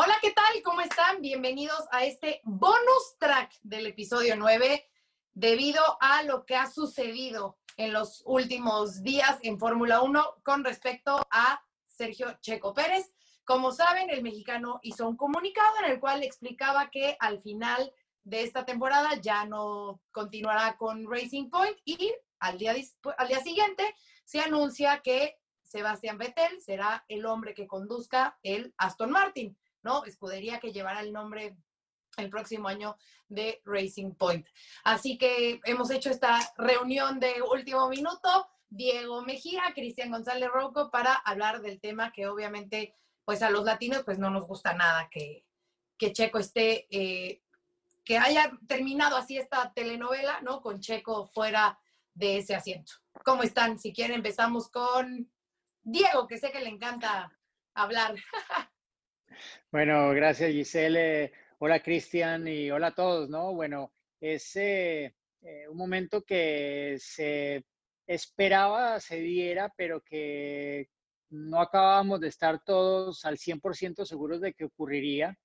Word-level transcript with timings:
Hola, 0.00 0.16
¿qué 0.22 0.30
tal? 0.30 0.62
¿Cómo 0.62 0.80
están? 0.80 1.20
Bienvenidos 1.20 1.82
a 1.90 2.04
este 2.04 2.40
bonus 2.44 3.16
track 3.18 3.52
del 3.64 3.84
episodio 3.84 4.36
9 4.36 4.88
debido 5.32 5.82
a 6.00 6.22
lo 6.22 6.46
que 6.46 6.54
ha 6.54 6.70
sucedido 6.70 7.58
en 7.76 7.92
los 7.92 8.22
últimos 8.24 9.02
días 9.02 9.40
en 9.42 9.58
Fórmula 9.58 10.00
1 10.00 10.36
con 10.44 10.62
respecto 10.62 11.26
a 11.32 11.60
Sergio 11.88 12.38
Checo 12.40 12.72
Pérez. 12.74 13.12
Como 13.44 13.72
saben, 13.72 14.08
el 14.10 14.22
mexicano 14.22 14.78
hizo 14.84 15.08
un 15.08 15.16
comunicado 15.16 15.78
en 15.84 15.90
el 15.90 15.98
cual 15.98 16.22
explicaba 16.22 16.90
que 16.90 17.16
al 17.18 17.42
final 17.42 17.92
de 18.22 18.44
esta 18.44 18.64
temporada 18.64 19.16
ya 19.20 19.46
no 19.46 20.00
continuará 20.12 20.76
con 20.76 21.10
Racing 21.10 21.50
Point 21.50 21.76
y 21.84 22.14
al 22.38 22.56
día, 22.56 22.72
al 23.16 23.26
día 23.26 23.40
siguiente 23.40 23.96
se 24.24 24.38
anuncia 24.42 25.00
que 25.02 25.40
Sebastián 25.64 26.18
Vettel 26.18 26.62
será 26.62 27.04
el 27.08 27.26
hombre 27.26 27.52
que 27.52 27.66
conduzca 27.66 28.38
el 28.44 28.72
Aston 28.78 29.10
Martin. 29.10 29.58
¿No? 29.82 30.04
Escudería 30.04 30.60
que 30.60 30.72
llevará 30.72 31.00
el 31.00 31.12
nombre 31.12 31.56
el 32.16 32.30
próximo 32.30 32.68
año 32.68 32.96
de 33.28 33.62
Racing 33.64 34.12
Point. 34.12 34.46
Así 34.84 35.18
que 35.18 35.60
hemos 35.64 35.90
hecho 35.90 36.10
esta 36.10 36.38
reunión 36.56 37.20
de 37.20 37.42
último 37.42 37.88
minuto. 37.88 38.48
Diego 38.70 39.22
Mejía, 39.22 39.62
Cristian 39.74 40.10
González 40.10 40.50
Rocco, 40.52 40.90
para 40.90 41.14
hablar 41.14 41.62
del 41.62 41.80
tema 41.80 42.12
que 42.12 42.26
obviamente, 42.26 42.94
pues 43.24 43.42
a 43.42 43.50
los 43.50 43.64
latinos, 43.64 44.02
pues 44.04 44.18
no 44.18 44.30
nos 44.30 44.46
gusta 44.46 44.74
nada 44.74 45.08
que, 45.10 45.46
que 45.96 46.12
Checo 46.12 46.38
esté, 46.38 46.86
eh, 46.90 47.42
que 48.04 48.18
haya 48.18 48.52
terminado 48.66 49.16
así 49.16 49.38
esta 49.38 49.72
telenovela, 49.72 50.40
¿no? 50.42 50.60
Con 50.60 50.80
Checo 50.80 51.26
fuera 51.28 51.78
de 52.14 52.38
ese 52.38 52.54
asiento. 52.54 52.92
¿Cómo 53.24 53.42
están? 53.42 53.78
Si 53.78 53.92
quieren, 53.92 54.16
empezamos 54.16 54.68
con 54.68 55.30
Diego, 55.82 56.26
que 56.26 56.38
sé 56.38 56.50
que 56.50 56.60
le 56.60 56.68
encanta 56.68 57.32
hablar. 57.74 58.16
Bueno, 59.70 60.10
gracias 60.10 60.50
Giselle. 60.50 61.32
Hola 61.58 61.82
Cristian 61.82 62.46
y 62.48 62.70
hola 62.70 62.88
a 62.88 62.94
todos, 62.94 63.28
¿no? 63.28 63.52
Bueno, 63.54 63.92
es 64.20 64.56
eh, 64.56 65.14
un 65.68 65.76
momento 65.76 66.22
que 66.22 66.96
se 66.98 67.64
esperaba 68.06 69.00
se 69.00 69.16
diera, 69.20 69.72
pero 69.76 70.00
que 70.00 70.88
no 71.30 71.60
acabábamos 71.60 72.20
de 72.20 72.28
estar 72.28 72.62
todos 72.64 73.24
al 73.24 73.36
100% 73.36 74.04
seguros 74.04 74.40
de 74.40 74.54
que 74.54 74.64
ocurriría. 74.64 75.36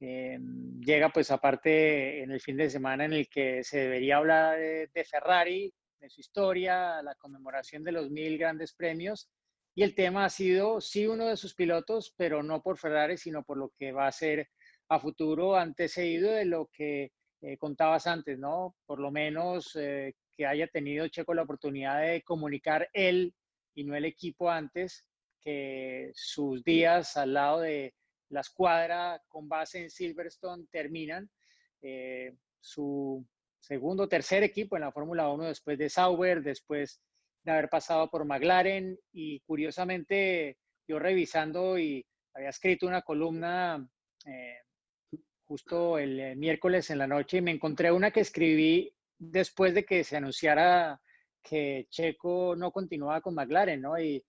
Eh, 0.00 0.38
llega 0.80 1.10
pues 1.10 1.30
aparte 1.30 2.22
en 2.22 2.32
el 2.32 2.40
fin 2.40 2.56
de 2.56 2.68
semana 2.68 3.04
en 3.04 3.12
el 3.12 3.28
que 3.28 3.62
se 3.62 3.78
debería 3.78 4.16
hablar 4.16 4.58
de 4.58 5.04
Ferrari, 5.04 5.72
de 6.00 6.10
su 6.10 6.20
historia, 6.20 7.00
la 7.02 7.14
conmemoración 7.14 7.84
de 7.84 7.92
los 7.92 8.10
mil 8.10 8.36
grandes 8.36 8.74
premios 8.74 9.28
y 9.74 9.82
el 9.82 9.94
tema 9.94 10.26
ha 10.26 10.30
sido, 10.30 10.80
sí, 10.80 11.06
uno 11.06 11.26
de 11.26 11.36
sus 11.36 11.54
pilotos, 11.54 12.14
pero 12.16 12.42
no 12.42 12.62
por 12.62 12.78
Ferrari, 12.78 13.16
sino 13.16 13.42
por 13.42 13.56
lo 13.56 13.72
que 13.76 13.92
va 13.92 14.06
a 14.06 14.12
ser 14.12 14.48
a 14.88 15.00
futuro 15.00 15.56
antecedido 15.56 16.30
de 16.30 16.44
lo 16.44 16.70
que 16.72 17.12
eh, 17.40 17.58
contabas 17.58 18.06
antes, 18.06 18.38
¿no? 18.38 18.76
Por 18.86 19.00
lo 19.00 19.10
menos 19.10 19.74
eh, 19.76 20.14
que 20.36 20.46
haya 20.46 20.68
tenido 20.68 21.08
Checo 21.08 21.34
la 21.34 21.42
oportunidad 21.42 22.02
de 22.02 22.22
comunicar 22.22 22.88
él 22.92 23.34
y 23.74 23.84
no 23.84 23.96
el 23.96 24.04
equipo 24.04 24.48
antes, 24.48 25.04
que 25.40 26.10
sus 26.14 26.62
días 26.62 27.16
al 27.16 27.34
lado 27.34 27.60
de 27.60 27.94
la 28.28 28.40
escuadra 28.40 29.20
con 29.28 29.48
base 29.48 29.82
en 29.82 29.90
Silverstone 29.90 30.66
terminan. 30.70 31.28
Eh, 31.82 32.34
su 32.60 33.26
segundo, 33.58 34.08
tercer 34.08 34.42
equipo 34.42 34.76
en 34.76 34.82
la 34.82 34.92
Fórmula 34.92 35.28
1 35.28 35.44
después 35.44 35.76
de 35.78 35.90
Sauber, 35.90 36.42
después 36.42 37.00
de 37.44 37.52
haber 37.52 37.68
pasado 37.68 38.10
por 38.10 38.24
McLaren 38.24 38.98
y 39.12 39.40
curiosamente 39.40 40.56
yo 40.88 40.98
revisando 40.98 41.78
y 41.78 42.04
había 42.34 42.48
escrito 42.48 42.86
una 42.86 43.02
columna 43.02 43.86
eh, 44.26 44.58
justo 45.44 45.98
el 45.98 46.20
eh, 46.20 46.36
miércoles 46.36 46.90
en 46.90 46.98
la 46.98 47.06
noche 47.06 47.38
y 47.38 47.42
me 47.42 47.50
encontré 47.50 47.92
una 47.92 48.10
que 48.10 48.20
escribí 48.20 48.92
después 49.18 49.74
de 49.74 49.84
que 49.84 50.04
se 50.04 50.16
anunciara 50.16 51.00
que 51.42 51.86
Checo 51.90 52.56
no 52.56 52.72
continuaba 52.72 53.20
con 53.20 53.34
McLaren, 53.34 53.82
¿no? 53.82 53.98
Y 54.00 54.24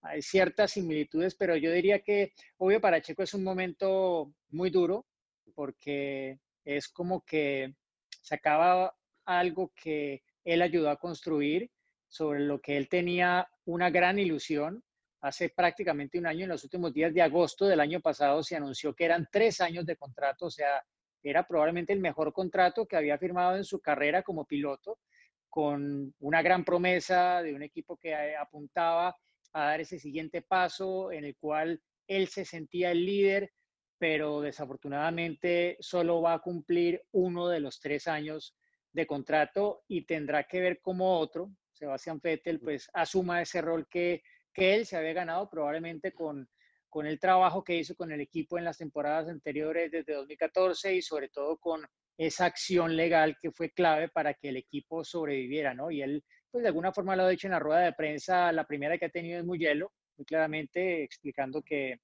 hay 0.00 0.22
ciertas 0.22 0.72
similitudes, 0.72 1.34
pero 1.34 1.56
yo 1.56 1.70
diría 1.70 2.00
que, 2.00 2.32
obvio, 2.56 2.80
para 2.80 3.02
Checo 3.02 3.22
es 3.22 3.34
un 3.34 3.44
momento 3.44 4.32
muy 4.48 4.70
duro 4.70 5.06
porque 5.54 6.38
es 6.64 6.88
como 6.88 7.22
que 7.24 7.74
se 8.22 8.34
acaba 8.34 8.94
algo 9.26 9.72
que 9.74 10.22
él 10.44 10.62
ayudó 10.62 10.90
a 10.90 10.96
construir 10.96 11.70
sobre 12.08 12.40
lo 12.40 12.60
que 12.60 12.76
él 12.76 12.88
tenía 12.88 13.48
una 13.64 13.90
gran 13.90 14.18
ilusión. 14.18 14.82
Hace 15.20 15.48
prácticamente 15.48 16.18
un 16.18 16.26
año, 16.26 16.44
en 16.44 16.50
los 16.50 16.64
últimos 16.64 16.92
días 16.92 17.12
de 17.12 17.22
agosto 17.22 17.66
del 17.66 17.80
año 17.80 18.00
pasado, 18.00 18.42
se 18.42 18.56
anunció 18.56 18.94
que 18.94 19.04
eran 19.04 19.28
tres 19.30 19.60
años 19.60 19.86
de 19.86 19.96
contrato, 19.96 20.46
o 20.46 20.50
sea, 20.50 20.82
era 21.22 21.46
probablemente 21.46 21.92
el 21.92 22.00
mejor 22.00 22.32
contrato 22.32 22.86
que 22.86 22.96
había 22.96 23.18
firmado 23.18 23.56
en 23.56 23.64
su 23.64 23.80
carrera 23.80 24.22
como 24.22 24.44
piloto, 24.44 25.00
con 25.48 26.14
una 26.20 26.42
gran 26.42 26.64
promesa 26.64 27.42
de 27.42 27.54
un 27.54 27.62
equipo 27.62 27.96
que 27.96 28.36
apuntaba 28.36 29.16
a 29.52 29.64
dar 29.64 29.80
ese 29.80 29.98
siguiente 29.98 30.42
paso 30.42 31.10
en 31.10 31.24
el 31.24 31.36
cual 31.36 31.80
él 32.06 32.28
se 32.28 32.44
sentía 32.44 32.90
el 32.90 33.04
líder, 33.04 33.52
pero 33.98 34.42
desafortunadamente 34.42 35.78
solo 35.80 36.20
va 36.20 36.34
a 36.34 36.40
cumplir 36.40 37.02
uno 37.12 37.48
de 37.48 37.60
los 37.60 37.80
tres 37.80 38.06
años 38.06 38.54
de 38.92 39.06
contrato 39.06 39.82
y 39.88 40.04
tendrá 40.04 40.44
que 40.44 40.60
ver 40.60 40.80
como 40.80 41.18
otro, 41.18 41.50
Sebastián 41.76 42.20
Vettel 42.22 42.60
pues 42.60 42.88
asuma 42.92 43.42
ese 43.42 43.60
rol 43.60 43.86
que, 43.88 44.22
que 44.52 44.74
él 44.74 44.86
se 44.86 44.96
había 44.96 45.12
ganado 45.12 45.48
probablemente 45.48 46.12
con, 46.12 46.48
con 46.88 47.06
el 47.06 47.20
trabajo 47.20 47.62
que 47.62 47.76
hizo 47.76 47.94
con 47.94 48.10
el 48.12 48.20
equipo 48.20 48.56
en 48.56 48.64
las 48.64 48.78
temporadas 48.78 49.28
anteriores 49.28 49.90
desde 49.90 50.14
2014 50.14 50.94
y 50.94 51.02
sobre 51.02 51.28
todo 51.28 51.58
con 51.58 51.86
esa 52.16 52.46
acción 52.46 52.96
legal 52.96 53.36
que 53.40 53.50
fue 53.50 53.70
clave 53.70 54.08
para 54.08 54.32
que 54.32 54.48
el 54.48 54.56
equipo 54.56 55.04
sobreviviera, 55.04 55.74
¿no? 55.74 55.90
Y 55.90 56.00
él, 56.00 56.24
pues 56.50 56.62
de 56.62 56.68
alguna 56.68 56.92
forma 56.92 57.14
lo 57.14 57.24
ha 57.24 57.28
dicho 57.28 57.46
en 57.46 57.52
la 57.52 57.58
rueda 57.58 57.80
de 57.80 57.92
prensa, 57.92 58.50
la 58.52 58.66
primera 58.66 58.96
que 58.96 59.04
ha 59.04 59.10
tenido 59.10 59.38
es 59.38 59.44
muy 59.44 59.58
hielo, 59.58 59.92
muy 60.16 60.24
claramente 60.24 61.02
explicando 61.02 61.62
que 61.62 62.00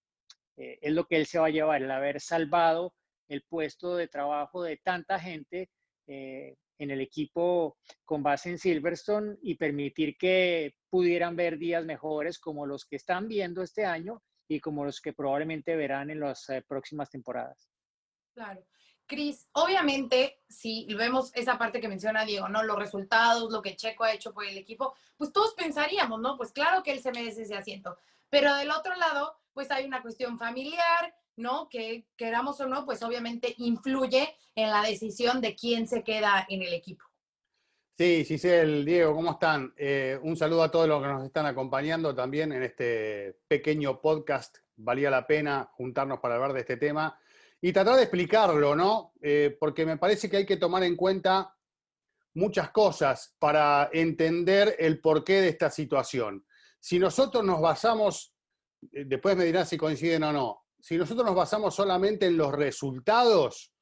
eh, 0.59 0.79
es 0.83 0.93
lo 0.93 1.07
que 1.07 1.17
él 1.17 1.27
se 1.27 1.39
va 1.39 1.47
a 1.47 1.51
llevar, 1.51 1.83
el 1.83 1.91
haber 1.91 2.21
salvado 2.21 2.93
el 3.29 3.43
puesto 3.49 3.97
de 3.97 4.09
trabajo 4.09 4.63
de 4.63 4.77
tanta 4.77 5.19
gente 5.19 5.71
eh, 6.07 6.57
en 6.83 6.91
el 6.91 7.01
equipo 7.01 7.79
con 8.05 8.23
base 8.23 8.51
en 8.51 8.59
Silverstone 8.59 9.37
y 9.43 9.55
permitir 9.55 10.17
que 10.17 10.77
pudieran 10.91 11.37
ver 11.37 11.59
días 11.59 11.85
mejores 11.85 12.39
como 12.39 12.67
los 12.67 12.85
que 12.85 12.97
están 12.97 13.29
viendo 13.29 13.63
este 13.63 13.85
año 13.85 14.23
y 14.49 14.61
como 14.61 14.85
los 14.85 15.01
que 15.01 15.13
probablemente 15.13 15.77
verán 15.77 16.11
en 16.11 16.21
las 16.21 16.49
eh, 16.51 16.63
próximas 16.67 17.11
temporadas. 17.11 17.71
Claro. 18.35 18.65
Cris, 19.07 19.49
obviamente, 19.53 20.41
si 20.49 20.87
vemos 20.95 21.33
esa 21.35 21.59
parte 21.59 21.81
que 21.81 21.89
menciona 21.89 22.25
Diego, 22.25 22.49
¿no? 22.49 22.63
Los 22.63 22.79
resultados, 22.79 23.53
lo 23.53 23.61
que 23.61 23.77
Checo 23.77 24.05
ha 24.05 24.13
hecho 24.13 24.33
por 24.33 24.47
el 24.47 24.57
equipo, 24.57 24.95
pues 25.17 25.33
todos 25.33 25.55
pensaríamos, 25.55 26.21
¿no? 26.21 26.37
Pues 26.37 26.53
claro 26.53 26.83
que 26.83 26.93
él 26.93 27.01
se 27.01 27.13
merece 27.13 27.43
ese 27.43 27.57
asiento. 27.57 27.99
Pero 28.31 28.55
del 28.55 28.71
otro 28.71 28.95
lado, 28.97 29.37
pues 29.53 29.71
hay 29.71 29.85
una 29.85 30.01
cuestión 30.01 30.39
familiar, 30.39 31.15
¿no? 31.37 31.69
Que 31.69 32.07
queramos 32.17 32.61
o 32.61 32.67
no, 32.67 32.85
pues 32.85 33.03
obviamente 33.03 33.55
influye 33.59 34.35
en 34.55 34.71
la 34.71 34.83
decisión 34.83 35.41
de 35.41 35.55
quién 35.55 35.87
se 35.87 36.03
queda 36.03 36.47
en 36.49 36.63
el 36.63 36.73
equipo. 36.73 37.05
Sí, 37.99 38.25
Giselle, 38.25 38.85
Diego, 38.85 39.15
¿cómo 39.15 39.33
están? 39.33 39.73
Eh, 39.77 40.19
un 40.23 40.37
saludo 40.37 40.63
a 40.63 40.71
todos 40.71 40.89
los 40.89 41.03
que 41.03 41.09
nos 41.09 41.25
están 41.25 41.47
acompañando 41.47 42.15
también 42.15 42.53
en 42.53 42.63
este 42.63 43.39
pequeño 43.47 44.01
podcast. 44.01 44.59
Valía 44.77 45.11
la 45.11 45.27
pena 45.27 45.71
juntarnos 45.75 46.19
para 46.19 46.37
hablar 46.37 46.53
de 46.55 46.61
este 46.61 46.79
tema 46.79 47.19
y 47.61 47.73
tratar 47.73 47.97
de 47.97 48.03
explicarlo, 48.03 48.75
¿no? 48.75 49.13
Eh, 49.21 49.57
porque 49.61 49.87
me 49.87 49.99
parece 49.99 50.29
que 50.29 50.39
hay 50.39 50.47
que 50.47 50.57
tomar 50.57 50.83
en 50.83 50.97
cuenta 50.97 51.55
muchas 52.35 52.71
cosas 52.71 53.37
para 53.39 53.91
entender 53.93 54.75
el 54.79 55.01
porqué 55.01 55.43
de 55.43 55.49
esta 55.51 55.71
situación. 55.71 56.45
Si 56.81 56.99
nosotros 56.99 57.45
nos 57.45 57.61
basamos, 57.61 58.35
eh, 58.91 59.05
después 59.07 59.37
me 59.37 59.45
dirán 59.45 59.67
si 59.67 59.77
coinciden 59.77 60.25
o 60.25 60.33
no, 60.33 60.62
si 60.83 60.99
nosotros 60.99 61.25
nos 61.25 61.37
basamos 61.37 61.77
solamente 61.77 62.27
en 62.27 62.37
los 62.37 62.53
resultados, 62.53 63.73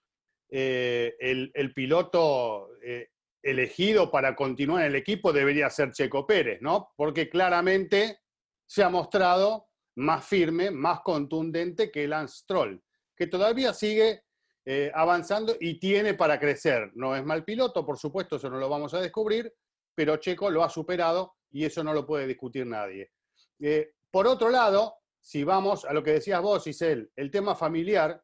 eh, 0.51 1.17
el, 1.19 1.73
piloto 1.73 2.69
eh, 2.83 3.09
elegido 3.43 4.11
para 4.11 4.37
continuar 4.37 4.83
en 4.83 4.89
el 4.89 4.97
equipo 4.97 5.33
debería 5.33 5.71
ser 5.71 5.93
Checo 5.93 6.27
Pérez, 6.27 6.61
¿no? 6.61 6.93
Porque 6.97 7.31
claramente 7.31 8.21
se 8.67 8.83
ha 8.83 8.91
mostrado 8.91 9.69
más 9.97 10.27
firme, 10.27 10.71
más 10.71 11.01
contundente 11.01 11.91
que 11.91 12.07
Lance 12.07 12.41
Stroll, 12.41 12.83
que 13.17 13.29
todavía 13.29 13.73
sigue 13.73 14.25
eh, 14.67 14.93
avanzando 14.95 15.57
y 15.59 15.81
tiene 15.81 16.13
para 16.13 16.39
crecer. 16.39 16.91
No 16.95 17.17
es 17.17 17.25
mal 17.25 17.45
piloto, 17.45 17.87
por 17.87 17.99
supuesto, 17.99 18.37
eso 18.37 18.51
no 18.51 18.59
lo 18.59 18.69
vamos 18.69 18.93
a 18.93 19.01
descubrir, 19.01 19.51
pero 19.95 20.19
Checo 20.19 20.51
lo 20.51 20.63
ha 20.63 20.69
superado 20.69 21.37
y 21.51 21.65
eso 21.65 21.83
no 21.83 21.95
lo 21.95 22.07
puede 22.07 22.27
discutir 22.27 22.67
nadie. 22.67 23.11
Por 24.11 24.27
otro 24.27 24.51
lado, 24.51 25.00
si 25.21 25.45
vamos 25.45 25.85
a 25.85 25.93
lo 25.93 26.03
que 26.03 26.13
decías 26.13 26.41
vos, 26.41 26.67
Isel, 26.67 27.11
el 27.17 27.31
tema 27.31 27.55
familiar, 27.55 28.23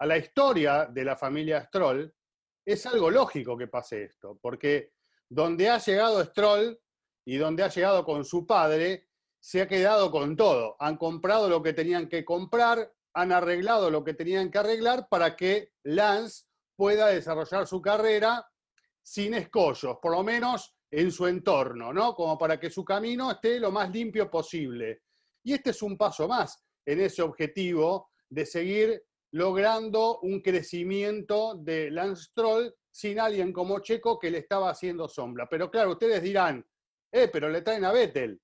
a 0.00 0.06
la 0.06 0.16
historia 0.16 0.86
de 0.86 1.04
la 1.04 1.16
familia 1.16 1.64
Stroll, 1.64 2.12
es 2.64 2.86
algo 2.86 3.10
lógico 3.10 3.56
que 3.56 3.66
pase 3.66 4.04
esto, 4.04 4.38
porque 4.40 4.92
donde 5.28 5.68
ha 5.68 5.78
llegado 5.78 6.24
Stroll 6.24 6.78
y 7.24 7.36
donde 7.36 7.62
ha 7.62 7.68
llegado 7.68 8.04
con 8.04 8.24
su 8.24 8.46
padre, 8.46 9.08
se 9.40 9.62
ha 9.62 9.68
quedado 9.68 10.10
con 10.10 10.36
todo. 10.36 10.76
Han 10.78 10.96
comprado 10.96 11.48
lo 11.48 11.62
que 11.62 11.72
tenían 11.72 12.08
que 12.08 12.24
comprar, 12.24 12.92
han 13.14 13.32
arreglado 13.32 13.90
lo 13.90 14.04
que 14.04 14.14
tenían 14.14 14.50
que 14.50 14.58
arreglar 14.58 15.08
para 15.08 15.36
que 15.36 15.72
Lance 15.84 16.44
pueda 16.76 17.08
desarrollar 17.08 17.66
su 17.66 17.82
carrera 17.82 18.46
sin 19.02 19.34
escollos, 19.34 19.98
por 20.00 20.12
lo 20.12 20.22
menos 20.22 20.74
en 20.90 21.10
su 21.10 21.26
entorno, 21.26 21.92
¿no? 21.92 22.14
Como 22.14 22.38
para 22.38 22.58
que 22.58 22.70
su 22.70 22.84
camino 22.84 23.30
esté 23.30 23.58
lo 23.58 23.70
más 23.70 23.90
limpio 23.90 24.30
posible. 24.30 25.02
Y 25.48 25.54
este 25.54 25.70
es 25.70 25.80
un 25.80 25.96
paso 25.96 26.28
más 26.28 26.62
en 26.84 27.00
ese 27.00 27.22
objetivo 27.22 28.10
de 28.28 28.44
seguir 28.44 29.02
logrando 29.32 30.18
un 30.18 30.42
crecimiento 30.42 31.54
de 31.54 31.90
Lance 31.90 32.24
Stroll 32.24 32.74
sin 32.90 33.18
alguien 33.18 33.50
como 33.50 33.80
Checo 33.80 34.18
que 34.18 34.30
le 34.30 34.40
estaba 34.40 34.68
haciendo 34.68 35.08
sombra. 35.08 35.48
Pero 35.48 35.70
claro, 35.70 35.92
ustedes 35.92 36.22
dirán, 36.22 36.62
eh, 37.10 37.30
pero 37.32 37.48
le 37.48 37.62
traen 37.62 37.86
a 37.86 37.92
Vettel. 37.92 38.38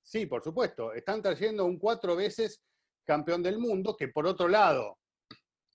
Sí, 0.00 0.26
por 0.26 0.44
supuesto, 0.44 0.92
están 0.92 1.20
trayendo 1.20 1.64
un 1.64 1.76
cuatro 1.76 2.14
veces 2.14 2.62
campeón 3.04 3.42
del 3.42 3.58
mundo, 3.58 3.96
que 3.96 4.06
por 4.06 4.24
otro 4.24 4.46
lado, 4.46 5.00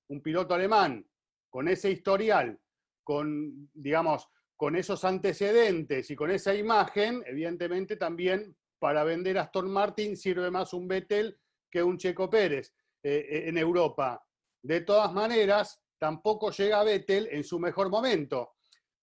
un 0.07 0.21
piloto 0.21 0.53
alemán 0.53 1.05
con 1.49 1.67
ese 1.67 1.91
historial, 1.91 2.57
con, 3.03 3.69
digamos, 3.73 4.29
con 4.55 4.77
esos 4.77 5.03
antecedentes 5.03 6.09
y 6.09 6.15
con 6.15 6.31
esa 6.31 6.55
imagen, 6.55 7.21
evidentemente 7.25 7.97
también 7.97 8.55
para 8.79 9.03
vender 9.03 9.37
Aston 9.37 9.69
Martin 9.69 10.17
sirve 10.17 10.49
más 10.49 10.73
un 10.73 10.87
Vettel 10.87 11.37
que 11.69 11.83
un 11.83 11.97
Checo 11.97 12.29
Pérez 12.29 12.73
eh, 13.03 13.25
eh, 13.29 13.43
en 13.49 13.57
Europa. 13.57 14.25
De 14.61 14.81
todas 14.81 15.13
maneras, 15.13 15.81
tampoco 15.97 16.51
llega 16.51 16.83
Vettel 16.83 17.27
en 17.31 17.43
su 17.43 17.59
mejor 17.59 17.89
momento. 17.89 18.55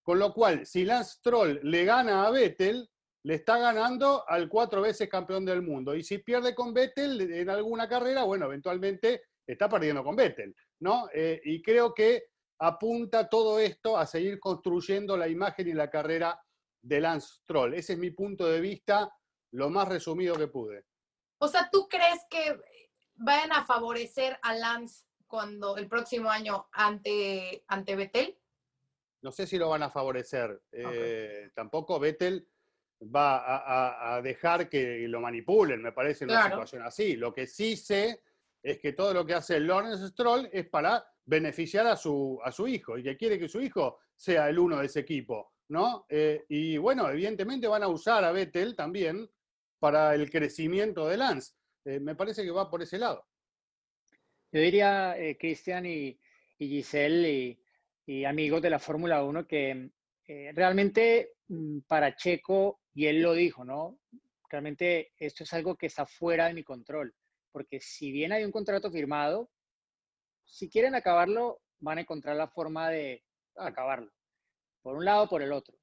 Con 0.03 0.19
lo 0.19 0.33
cual, 0.33 0.67
si 0.67 0.85
Lance 0.85 1.19
Stroll 1.19 1.61
le 1.63 1.85
gana 1.85 2.27
a 2.27 2.31
Vettel, 2.31 2.89
le 3.25 3.35
está 3.35 3.59
ganando 3.59 4.23
al 4.29 4.49
cuatro 4.49 4.81
veces 4.81 5.09
campeón 5.09 5.45
del 5.45 5.63
mundo. 5.63 5.97
Y 5.97 6.05
si 6.05 6.19
pierde 6.19 6.55
con 6.55 6.73
Vettel 6.73 7.21
en 7.33 7.51
alguna 7.51 7.89
carrera, 7.89 8.23
bueno, 8.23 8.47
eventualmente 8.47 9.23
está 9.45 9.69
perdiendo 9.69 10.05
con 10.05 10.15
Vettel, 10.15 10.55
¿no? 10.81 11.09
Eh, 11.13 11.41
y 11.45 11.61
creo 11.61 11.93
que 11.93 12.27
apunta 12.59 13.29
todo 13.29 13.59
esto 13.59 13.99
a 13.99 14.07
seguir 14.07 14.39
construyendo 14.39 15.17
la 15.17 15.29
imagen 15.29 15.69
y 15.69 15.73
la 15.73 15.91
carrera 15.91 16.41
de 16.83 17.01
Lance 17.01 17.41
Stroll. 17.43 17.75
Ese 17.75 17.95
es 17.95 17.99
mi 17.99 18.11
punto 18.11 18.47
de 18.47 18.61
vista, 18.61 19.13
lo 19.57 19.71
más 19.71 19.89
resumido 19.89 20.37
que 20.37 20.49
pude. 20.49 20.85
O 21.39 21.49
sea, 21.49 21.69
¿tú 21.73 21.89
crees 21.89 22.21
que 22.29 22.61
vayan 23.15 23.53
a 23.53 23.65
favorecer 23.65 24.39
a 24.43 24.55
Lance 24.55 25.05
cuando 25.27 25.79
el 25.79 25.89
próximo 25.89 26.31
año 26.31 26.69
ante, 26.73 27.65
ante 27.67 27.97
Vettel? 27.97 28.39
No 29.23 29.33
sé 29.33 29.47
si 29.47 29.59
lo 29.59 29.71
van 29.71 29.83
a 29.83 29.91
favorecer. 29.91 30.63
Eh, 30.71 31.51
tampoco 31.55 31.99
Vettel 31.99 32.47
va 33.03 34.17
a, 34.17 34.23
dejar 34.23 34.69
que 34.69 35.09
lo 35.09 35.21
manipulen, 35.21 35.83
me 35.83 35.93
parece, 35.93 36.25
en 36.25 36.31
una 36.31 36.45
situación 36.45 36.83
así. 36.83 37.17
Lo 37.17 37.33
que 37.33 37.47
sí 37.47 37.77
sé 37.77 38.23
es 38.63 38.79
que 38.79 38.93
todo 38.93 39.15
lo 39.15 39.25
que 39.25 39.35
hace 39.35 39.59
Lawrence 39.59 40.09
Stroll 40.09 40.51
es 40.53 40.69
para 40.69 41.03
beneficiar 41.25 41.87
a 41.87 41.97
su, 41.97 42.39
a 42.45 42.53
su 42.53 42.69
hijo 42.69 42.99
y 42.99 43.03
que 43.03 43.17
quiere 43.17 43.39
que 43.39 43.49
su 43.49 43.61
hijo 43.61 44.01
sea 44.15 44.49
el 44.51 44.59
uno 44.59 44.79
de 44.79 44.87
ese 44.87 45.01
equipo, 45.01 45.55
¿no? 45.69 46.05
Eh, 46.09 46.45
y 46.49 46.77
bueno, 46.77 47.09
evidentemente 47.09 47.67
van 47.67 47.83
a 47.83 47.89
usar 47.89 48.23
a 48.23 48.33
Vettel 48.33 48.77
también 48.77 49.29
para 49.79 50.15
el 50.15 50.31
crecimiento 50.31 51.07
de 51.07 51.17
Lance. 51.17 51.55
Eh, 51.85 52.01
me 52.01 52.15
parece 52.15 52.43
que 52.43 52.51
va 52.51 52.71
por 52.71 52.83
ese 52.83 52.99
lado. 52.99 53.27
Yo 54.53 54.61
diría, 54.61 55.17
eh, 55.19 55.37
Cristian 55.39 55.87
y, 55.87 56.19
Giselle 56.59 57.59
y, 58.07 58.25
amigos 58.25 58.63
de 58.63 58.71
la 58.71 58.79
Fórmula 58.79 59.23
1, 59.23 59.47
que 59.47 59.91
realmente 60.55 61.35
mm, 61.49 61.81
para 61.87 62.15
Checo 62.17 62.81
y 62.95 63.07
él 63.07 63.21
lo 63.21 63.35
dijo, 63.35 63.65
¿no? 63.65 63.99
Realmente 64.49 65.13
esto 65.19 65.45
es 65.45 65.53
algo 65.53 65.77
que 65.77 65.87
está 65.87 66.07
fuera 66.07 66.47
de 66.47 66.55
mi 66.55 66.65
control, 66.65 67.15
porque 67.53 67.79
si 67.81 68.11
bien 68.11 68.33
hay 68.33 68.45
un 68.45 68.53
contrato 68.53 68.91
firmado, 68.91 69.51
si 70.47 70.71
quieren 70.71 70.95
acabarlo, 70.95 71.61
van 71.81 71.99
a 71.99 72.01
encontrar 72.01 72.37
la 72.37 72.49
forma 72.49 72.89
de 72.89 73.23
acabarlo, 73.57 74.11
por 74.81 74.97
un 74.97 75.05
lado 75.05 75.25
o 75.25 75.29
por 75.29 75.43
el 75.43 75.53
otro. 75.53 75.77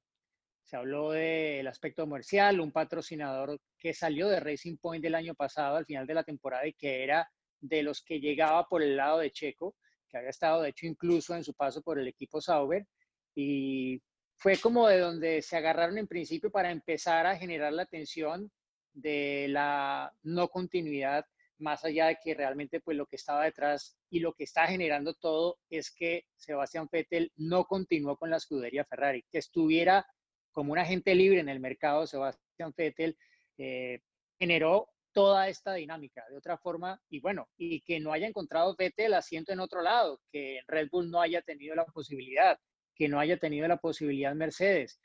Se 0.64 0.76
habló 0.76 1.12
del 1.12 1.66
aspecto 1.66 2.02
comercial, 2.02 2.60
un 2.60 2.72
patrocinador 2.72 3.60
que 3.78 3.92
salió 3.92 4.28
de 4.28 4.40
Racing 4.40 4.78
Point 4.78 5.02
del 5.02 5.14
año 5.14 5.34
pasado, 5.34 5.76
al 5.76 5.84
final 5.84 6.06
de 6.06 6.14
la 6.14 6.24
temporada, 6.24 6.66
y 6.66 6.72
que 6.72 7.04
era 7.04 7.30
de 7.60 7.82
los 7.82 8.02
que 8.02 8.18
llegaba 8.18 8.66
por 8.66 8.82
el 8.82 8.96
lado 8.96 9.18
de 9.18 9.30
Checo, 9.30 9.76
que 10.08 10.16
había 10.16 10.30
estado, 10.30 10.62
de 10.62 10.70
hecho, 10.70 10.86
incluso 10.86 11.34
en 11.34 11.44
su 11.44 11.52
paso 11.54 11.82
por 11.82 11.98
el 11.98 12.08
equipo 12.08 12.40
Sauber, 12.40 12.86
y 13.34 14.00
fue 14.36 14.56
como 14.58 14.88
de 14.88 14.98
donde 14.98 15.42
se 15.42 15.56
agarraron 15.56 15.98
en 15.98 16.06
principio 16.06 16.50
para 16.50 16.70
empezar 16.70 17.26
a 17.26 17.36
generar 17.36 17.72
la 17.72 17.86
tensión 17.86 18.50
de 18.92 19.46
la 19.48 20.12
no 20.22 20.48
continuidad, 20.48 21.26
más 21.58 21.84
allá 21.84 22.06
de 22.06 22.18
que 22.22 22.34
realmente 22.34 22.80
pues 22.80 22.96
lo 22.96 23.06
que 23.06 23.16
estaba 23.16 23.44
detrás 23.44 23.96
y 24.10 24.20
lo 24.20 24.32
que 24.32 24.44
está 24.44 24.66
generando 24.66 25.14
todo 25.14 25.58
es 25.70 25.90
que 25.90 26.24
Sebastián 26.36 26.88
Vettel 26.90 27.32
no 27.36 27.64
continuó 27.64 28.16
con 28.16 28.30
la 28.30 28.38
escudería 28.38 28.84
Ferrari, 28.84 29.24
que 29.30 29.38
estuviera 29.38 30.06
como 30.54 30.72
un 30.72 30.78
agente 30.78 31.14
libre 31.14 31.40
en 31.40 31.50
el 31.50 31.60
mercado, 31.60 32.06
Sebastián 32.06 32.72
Vettel 32.74 33.18
eh, 33.58 34.00
generó 34.38 34.88
toda 35.12 35.48
esta 35.48 35.74
dinámica 35.74 36.24
de 36.30 36.36
otra 36.36 36.56
forma 36.56 37.00
y 37.10 37.20
bueno, 37.20 37.48
y 37.56 37.82
que 37.82 38.00
no 38.00 38.12
haya 38.12 38.26
encontrado 38.26 38.74
Vettel 38.76 39.14
asiento 39.14 39.52
en 39.52 39.60
otro 39.60 39.82
lado, 39.82 40.20
que 40.32 40.60
Red 40.66 40.88
Bull 40.90 41.10
no 41.10 41.20
haya 41.20 41.42
tenido 41.42 41.74
la 41.74 41.84
posibilidad, 41.84 42.58
que 42.94 43.08
no 43.08 43.20
haya 43.20 43.36
tenido 43.36 43.68
la 43.68 43.76
posibilidad 43.76 44.34
Mercedes. 44.34 45.00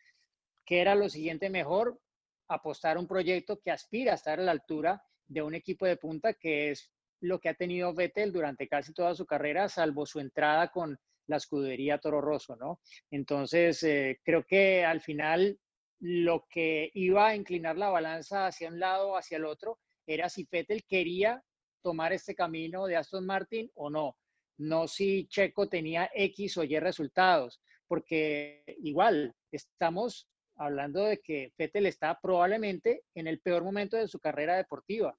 ¿Qué 0.65 0.81
era 0.81 0.95
lo 0.95 1.09
siguiente 1.09 1.49
mejor? 1.49 1.99
Apostar 2.47 2.97
un 2.97 3.07
proyecto 3.07 3.59
que 3.59 3.71
aspira 3.71 4.13
a 4.13 4.15
estar 4.15 4.39
a 4.39 4.43
la 4.43 4.51
altura 4.51 5.01
de 5.27 5.41
un 5.41 5.55
equipo 5.55 5.85
de 5.85 5.97
punta 5.97 6.33
que 6.33 6.71
es 6.71 6.91
lo 7.21 7.39
que 7.39 7.49
ha 7.49 7.53
tenido 7.53 7.93
Vettel 7.93 8.31
durante 8.31 8.67
casi 8.67 8.93
toda 8.93 9.15
su 9.15 9.25
carrera, 9.25 9.67
salvo 9.67 10.05
su 10.05 10.19
entrada 10.19 10.69
con 10.69 10.97
la 11.29 11.37
escudería 11.37 11.99
Toro 11.99 12.21
Rosso, 12.21 12.55
¿no? 12.55 12.81
Entonces, 13.11 13.81
eh, 13.83 14.19
creo 14.23 14.43
que 14.45 14.83
al 14.83 15.01
final 15.01 15.59
lo 15.99 16.45
que 16.49 16.91
iba 16.93 17.27
a 17.27 17.35
inclinar 17.35 17.77
la 17.77 17.89
balanza 17.89 18.47
hacia 18.47 18.69
un 18.69 18.79
lado 18.79 19.11
o 19.11 19.17
hacia 19.17 19.37
el 19.37 19.45
otro 19.45 19.79
era 20.05 20.29
si 20.29 20.47
Vettel 20.49 20.83
quería 20.85 21.43
tomar 21.81 22.13
este 22.13 22.35
camino 22.35 22.85
de 22.85 22.97
Aston 22.97 23.25
Martin 23.25 23.69
o 23.75 23.89
no, 23.89 24.17
no 24.57 24.87
si 24.87 25.27
Checo 25.27 25.69
tenía 25.69 26.09
X 26.13 26.57
o 26.57 26.63
Y 26.63 26.79
resultados 26.79 27.61
porque 27.89 28.63
igual 28.83 29.35
estamos 29.51 30.29
hablando 30.55 31.03
de 31.05 31.19
que 31.19 31.51
Fettel 31.57 31.87
está 31.87 32.19
probablemente 32.21 33.03
en 33.15 33.27
el 33.27 33.41
peor 33.41 33.63
momento 33.63 33.97
de 33.97 34.07
su 34.07 34.19
carrera 34.19 34.55
deportiva, 34.55 35.17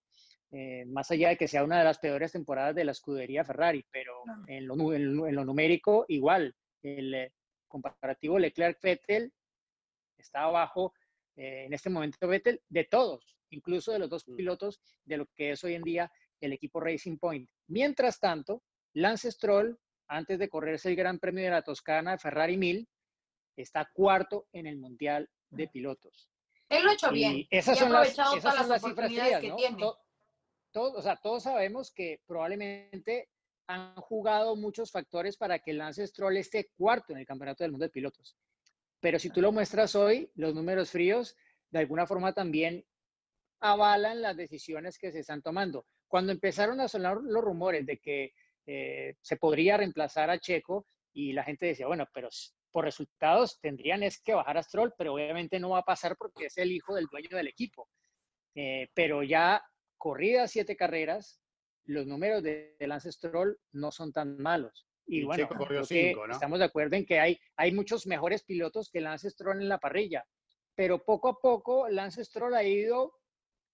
eh, 0.52 0.84
más 0.86 1.10
allá 1.10 1.28
de 1.28 1.36
que 1.36 1.46
sea 1.46 1.62
una 1.62 1.78
de 1.78 1.84
las 1.84 1.98
peores 1.98 2.32
temporadas 2.32 2.74
de 2.74 2.84
la 2.84 2.92
escudería 2.92 3.44
Ferrari, 3.44 3.84
pero 3.90 4.22
en, 4.48 4.66
lo, 4.66 5.44
numérico 5.44 6.04
igual, 6.08 6.54
el 6.82 7.14
eh, 7.14 7.32
comparativo 7.68 8.38
Leclerc-Fettel 8.38 9.32
está 10.18 10.42
abajo 10.42 10.92
eh, 11.36 11.66
en 11.66 11.72
este 11.72 11.88
momento 11.88 12.26
Vettel 12.26 12.60
de 12.68 12.84
todos, 12.84 13.38
incluso 13.50 13.92
de 13.92 14.00
los 14.00 14.10
dos 14.10 14.26
mm. 14.26 14.36
pilotos 14.36 14.80
de 15.04 15.18
lo 15.18 15.26
que 15.36 15.52
es 15.52 15.62
hoy 15.62 15.74
en 15.74 15.82
día 15.82 16.10
el 16.40 16.52
equipo 16.52 16.80
Racing 16.80 17.18
Point. 17.18 17.48
Mientras 17.68 18.18
tanto, 18.18 18.64
Lance 18.94 19.30
Stroll 19.30 19.78
antes 20.08 20.38
de 20.40 20.48
correrse 20.48 20.88
el 20.88 20.96
Gran 20.96 21.20
Premio 21.20 21.44
de 21.44 21.50
la 21.50 21.62
Toscana, 21.62 22.18
Ferrari 22.18 22.56
1000, 22.56 22.88
está 23.56 23.88
cuarto 23.92 24.48
en 24.52 24.66
el 24.66 24.78
Mundial 24.78 25.30
de 25.50 25.68
Pilotos. 25.68 26.28
Él 26.68 26.84
lo 26.84 26.90
ha 26.90 26.94
hecho 26.94 27.10
bien. 27.12 27.46
Esas 27.50 27.78
son 27.78 27.92
las, 27.92 28.08
esas 28.08 28.68
las, 28.68 28.82
cifras 28.82 29.08
frías, 29.08 29.42
¿no? 29.78 29.96
O 30.74 31.02
sea, 31.02 31.16
todos 31.16 31.42
sabemos 31.42 31.92
que 31.92 32.20
probablemente 32.26 33.28
han 33.66 33.94
jugado 33.96 34.56
muchos 34.56 34.90
factores 34.90 35.36
para 35.36 35.58
que 35.60 35.72
Lance 35.72 36.06
Stroll 36.06 36.36
esté 36.36 36.70
cuarto 36.76 37.12
en 37.12 37.20
el 37.20 37.26
Campeonato 37.26 37.62
del 37.62 37.72
Mundo 37.72 37.84
de 37.84 37.90
Pilotos. 37.90 38.36
Pero 39.00 39.18
si 39.18 39.30
tú 39.30 39.40
lo 39.40 39.52
muestras 39.52 39.94
hoy, 39.94 40.30
los 40.34 40.54
números 40.54 40.90
fríos, 40.90 41.36
de 41.70 41.78
alguna 41.78 42.06
forma 42.06 42.32
también 42.32 42.84
avalan 43.60 44.22
las 44.22 44.36
decisiones 44.36 44.98
que 44.98 45.12
se 45.12 45.20
están 45.20 45.42
tomando. 45.42 45.86
Cuando 46.08 46.32
empezaron 46.32 46.80
a 46.80 46.88
sonar 46.88 47.18
los 47.22 47.44
rumores 47.44 47.86
de 47.86 47.98
que 47.98 48.32
eh, 48.66 49.14
se 49.20 49.36
podría 49.36 49.76
reemplazar 49.76 50.30
a 50.30 50.38
Checo 50.38 50.86
y 51.12 51.32
la 51.32 51.44
gente 51.44 51.66
decía, 51.66 51.86
bueno, 51.86 52.06
pero 52.12 52.28
por 52.70 52.84
resultados 52.84 53.58
tendrían 53.60 54.02
es 54.02 54.20
que 54.20 54.34
bajar 54.34 54.58
a 54.58 54.62
Stroll, 54.62 54.92
pero 54.96 55.14
obviamente 55.14 55.58
no 55.58 55.70
va 55.70 55.78
a 55.78 55.84
pasar 55.84 56.16
porque 56.16 56.46
es 56.46 56.58
el 56.58 56.72
hijo 56.72 56.94
del 56.94 57.06
dueño 57.06 57.36
del 57.36 57.48
equipo. 57.48 57.88
Eh, 58.54 58.88
pero 58.94 59.22
ya 59.22 59.62
corridas 60.00 60.50
siete 60.50 60.76
carreras, 60.76 61.40
los 61.84 62.06
números 62.06 62.42
de, 62.42 62.74
Lance 62.80 63.12
Stroll 63.12 63.58
no 63.72 63.92
son 63.92 64.12
tan 64.12 64.38
malos. 64.38 64.88
Y, 65.06 65.24
bueno, 65.24 65.48
estamos 66.30 66.58
de 66.58 66.64
acuerdo 66.64 66.96
en 66.96 67.04
que 67.04 67.20
hay, 67.20 67.38
hay 67.56 67.72
muchos 67.72 68.06
mejores 68.06 68.42
pilotos 68.44 68.90
que 68.90 69.00
Lance 69.00 69.28
Stroll 69.28 69.60
en 69.60 69.68
la 69.68 69.78
parrilla, 69.78 70.24
pero 70.74 71.04
poco 71.04 71.28
a 71.28 71.38
poco 71.38 71.88
Lance 71.88 72.24
Stroll 72.24 72.54
ha 72.54 72.64
ido 72.64 73.12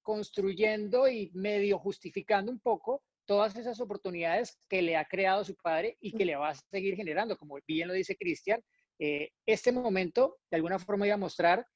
construyendo 0.03 1.09
y 1.09 1.31
medio 1.35 1.79
justificando 1.79 2.51
un 2.51 2.59
poco 2.59 3.03
todas 3.27 3.55
esas 3.57 3.81
oportunidades 3.81 4.59
que 4.69 4.83
le 4.83 4.97
ha 4.97 5.05
creado 5.05 5.45
su 5.45 5.55
padre 5.57 5.97
y 6.01 6.13
que 6.13 6.25
le 6.25 6.37
va 6.37 6.51
a 6.51 6.55
seguir 6.55 6.97
generando. 6.97 7.37
Como 7.37 7.59
bien 7.67 7.89
lo 7.89 7.95
dice 7.95 8.17
Cristian, 8.17 8.61
eh, 8.99 9.31
este 9.45 9.73
momento 9.73 10.39
de 10.51 10.57
alguna 10.57 10.79
forma 10.79 11.07
iba 11.07 11.15
a 11.15 11.19
mostrar 11.19 11.67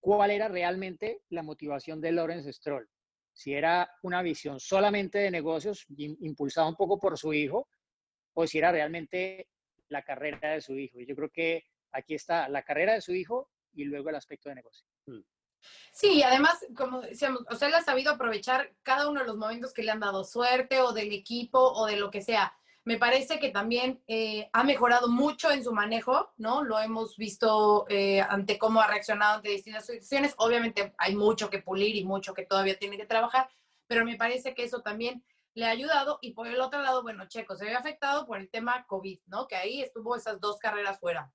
cuál 0.00 0.30
era 0.30 0.48
realmente 0.48 1.22
la 1.30 1.42
motivación 1.42 2.00
de 2.00 2.12
Lawrence 2.12 2.52
Stroll. 2.52 2.88
Si 3.36 3.52
era 3.52 3.90
una 4.02 4.22
visión 4.22 4.58
solamente 4.58 5.18
de 5.18 5.30
negocios, 5.30 5.84
impulsada 5.98 6.68
un 6.68 6.74
poco 6.74 6.98
por 6.98 7.18
su 7.18 7.34
hijo, 7.34 7.68
o 8.32 8.46
si 8.46 8.56
era 8.56 8.72
realmente 8.72 9.50
la 9.88 10.02
carrera 10.02 10.52
de 10.52 10.62
su 10.62 10.72
hijo. 10.72 10.98
Y 10.98 11.06
yo 11.06 11.14
creo 11.14 11.28
que 11.28 11.64
aquí 11.92 12.14
está 12.14 12.48
la 12.48 12.62
carrera 12.62 12.94
de 12.94 13.02
su 13.02 13.12
hijo 13.12 13.50
y 13.74 13.84
luego 13.84 14.08
el 14.08 14.16
aspecto 14.16 14.48
de 14.48 14.54
negocio. 14.54 14.86
Mm. 15.04 15.20
Sí, 15.92 16.22
además, 16.22 16.64
como 16.74 17.02
decíamos, 17.02 17.42
o 17.50 17.56
sea, 17.56 17.68
él 17.68 17.74
ha 17.74 17.82
sabido 17.82 18.12
aprovechar 18.12 18.74
cada 18.82 19.06
uno 19.06 19.20
de 19.20 19.26
los 19.26 19.36
momentos 19.36 19.74
que 19.74 19.82
le 19.82 19.90
han 19.90 20.00
dado 20.00 20.24
suerte 20.24 20.80
o 20.80 20.92
del 20.92 21.12
equipo 21.12 21.58
o 21.58 21.84
de 21.84 21.96
lo 21.96 22.10
que 22.10 22.22
sea. 22.22 22.56
Me 22.86 22.98
parece 22.98 23.40
que 23.40 23.50
también 23.50 24.00
eh, 24.06 24.48
ha 24.52 24.62
mejorado 24.62 25.08
mucho 25.08 25.50
en 25.50 25.64
su 25.64 25.72
manejo, 25.72 26.32
¿no? 26.36 26.62
Lo 26.62 26.78
hemos 26.78 27.16
visto 27.16 27.84
eh, 27.88 28.20
ante 28.20 28.58
cómo 28.58 28.80
ha 28.80 28.86
reaccionado 28.86 29.34
ante 29.34 29.48
distintas 29.48 29.86
situaciones. 29.86 30.34
Obviamente 30.38 30.94
hay 30.96 31.16
mucho 31.16 31.50
que 31.50 31.60
pulir 31.60 31.96
y 31.96 32.04
mucho 32.04 32.32
que 32.32 32.46
todavía 32.46 32.78
tiene 32.78 32.96
que 32.96 33.04
trabajar, 33.04 33.50
pero 33.88 34.04
me 34.04 34.14
parece 34.14 34.54
que 34.54 34.62
eso 34.62 34.82
también 34.82 35.24
le 35.54 35.64
ha 35.64 35.70
ayudado. 35.70 36.20
Y 36.22 36.30
por 36.30 36.46
el 36.46 36.60
otro 36.60 36.80
lado, 36.80 37.02
bueno, 37.02 37.26
Checo 37.26 37.56
se 37.56 37.64
ve 37.64 37.74
afectado 37.74 38.24
por 38.24 38.38
el 38.38 38.48
tema 38.50 38.86
COVID, 38.86 39.18
¿no? 39.26 39.48
Que 39.48 39.56
ahí 39.56 39.82
estuvo 39.82 40.14
esas 40.14 40.40
dos 40.40 40.60
carreras 40.60 41.00
fuera. 41.00 41.32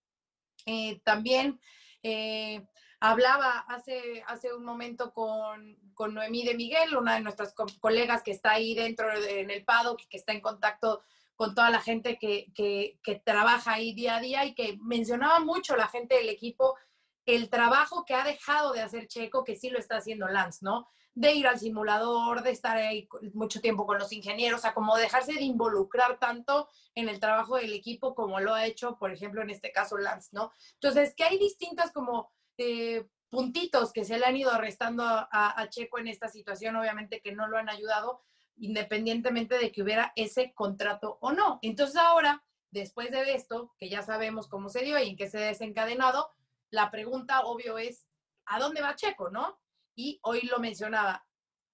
Eh, 0.65 1.01
también 1.03 1.60
eh, 2.01 2.65
hablaba 3.01 3.65
hace, 3.67 4.24
hace 4.25 4.53
un 4.53 4.63
momento 4.63 5.13
con, 5.13 5.77
con, 5.96 6.13
Noemí 6.13 6.46
de 6.46 6.55
Miguel, 6.55 6.96
una 6.96 7.15
de 7.15 7.22
nuestras 7.22 7.53
colegas 7.81 8.24
que 8.24 8.31
está 8.31 8.51
ahí 8.51 8.74
dentro 8.74 9.12
en 9.12 9.51
el 9.51 9.65
paddock, 9.65 10.00
que 10.08 10.15
está 10.15 10.31
en 10.31 10.39
contacto 10.39 11.03
con 11.41 11.55
toda 11.55 11.71
la 11.71 11.81
gente 11.81 12.19
que, 12.19 12.51
que, 12.53 13.00
que 13.01 13.15
trabaja 13.15 13.74
ahí 13.74 13.95
día 13.95 14.17
a 14.17 14.19
día 14.19 14.45
y 14.45 14.53
que 14.53 14.77
mencionaba 14.79 15.39
mucho 15.39 15.75
la 15.75 15.88
gente 15.88 16.13
del 16.13 16.29
equipo 16.29 16.77
el 17.25 17.50
trabajo 17.50 18.05
que 18.05 18.13
ha 18.13 18.24
dejado 18.24 18.74
de 18.74 18.81
hacer 18.81 19.07
Checo, 19.07 19.43
que 19.43 19.55
sí 19.55 19.71
lo 19.71 19.79
está 19.79 19.98
haciendo 19.98 20.27
Lance, 20.27 20.60
¿no? 20.62 20.88
de 21.15 21.33
ir 21.33 21.48
al 21.48 21.57
simulador, 21.57 22.43
de 22.43 22.51
estar 22.51 22.77
ahí 22.77 23.10
mucho 23.33 23.60
tiempo 23.60 23.88
con 23.88 23.98
los 23.98 24.13
ingenieros, 24.13 24.60
o 24.60 24.62
sea, 24.62 24.75
como 24.75 24.95
dejarse 24.95 25.33
de 25.33 25.41
involucrar 25.41 26.19
tanto 26.19 26.69
en 26.93 27.10
el 27.10 27.19
trabajo 27.19 27.57
del 27.57 27.74
equipo 27.74 28.13
como 28.13 28.39
lo 28.39 28.53
ha 28.53 28.67
hecho, 28.67 29.00
por 29.00 29.12
ejemplo, 29.12 29.41
en 29.41 29.50
este 29.50 29.71
caso 29.71 29.98
Lance, 29.98 30.29
¿no? 30.33 30.51
Entonces, 30.74 31.15
que 31.15 31.24
hay 31.24 31.39
distintas 31.39 31.91
como 31.91 32.31
eh, 32.60 33.07
puntitos 33.31 33.93
que 33.93 34.05
se 34.05 34.19
le 34.19 34.25
han 34.27 34.38
ido 34.38 34.55
restando 34.60 35.03
a, 35.03 35.67
Checo 35.71 35.98
en 35.98 36.07
esta 36.07 36.27
situación, 36.27 36.75
obviamente 36.75 37.19
que 37.19 37.31
no 37.31 37.48
lo 37.48 37.57
han 37.57 37.69
ayudado, 37.69 38.21
independientemente 38.62 39.58
de 39.58 39.72
que 39.72 39.84
hubiera 39.84 40.13
ese 40.15 40.53
contrato 40.53 41.18
o 41.22 41.34
no. 41.34 41.60
Entonces 41.62 41.98
ahora, 41.98 42.44
después 42.72 43.12
de 43.12 43.34
esto, 43.34 43.75
que 43.77 43.89
ya 43.89 44.01
sabemos 44.01 44.48
cómo 44.48 44.70
se 44.70 44.84
dio 44.84 44.98
y 44.98 45.10
en 45.10 45.18
qué 45.18 45.30
se 45.30 45.44
ha 45.44 45.48
desencadenado, 45.48 46.32
la 46.70 46.89
pregunta 46.89 47.41
obvio 47.41 47.77
es, 47.77 48.08
¿a 48.46 48.60
dónde 48.60 48.82
va 48.82 48.96
Checo, 48.96 49.30
no? 49.30 49.62
y 49.96 50.20
hoy 50.24 50.41
lo 50.41 50.60
mencionaba, 50.60 51.25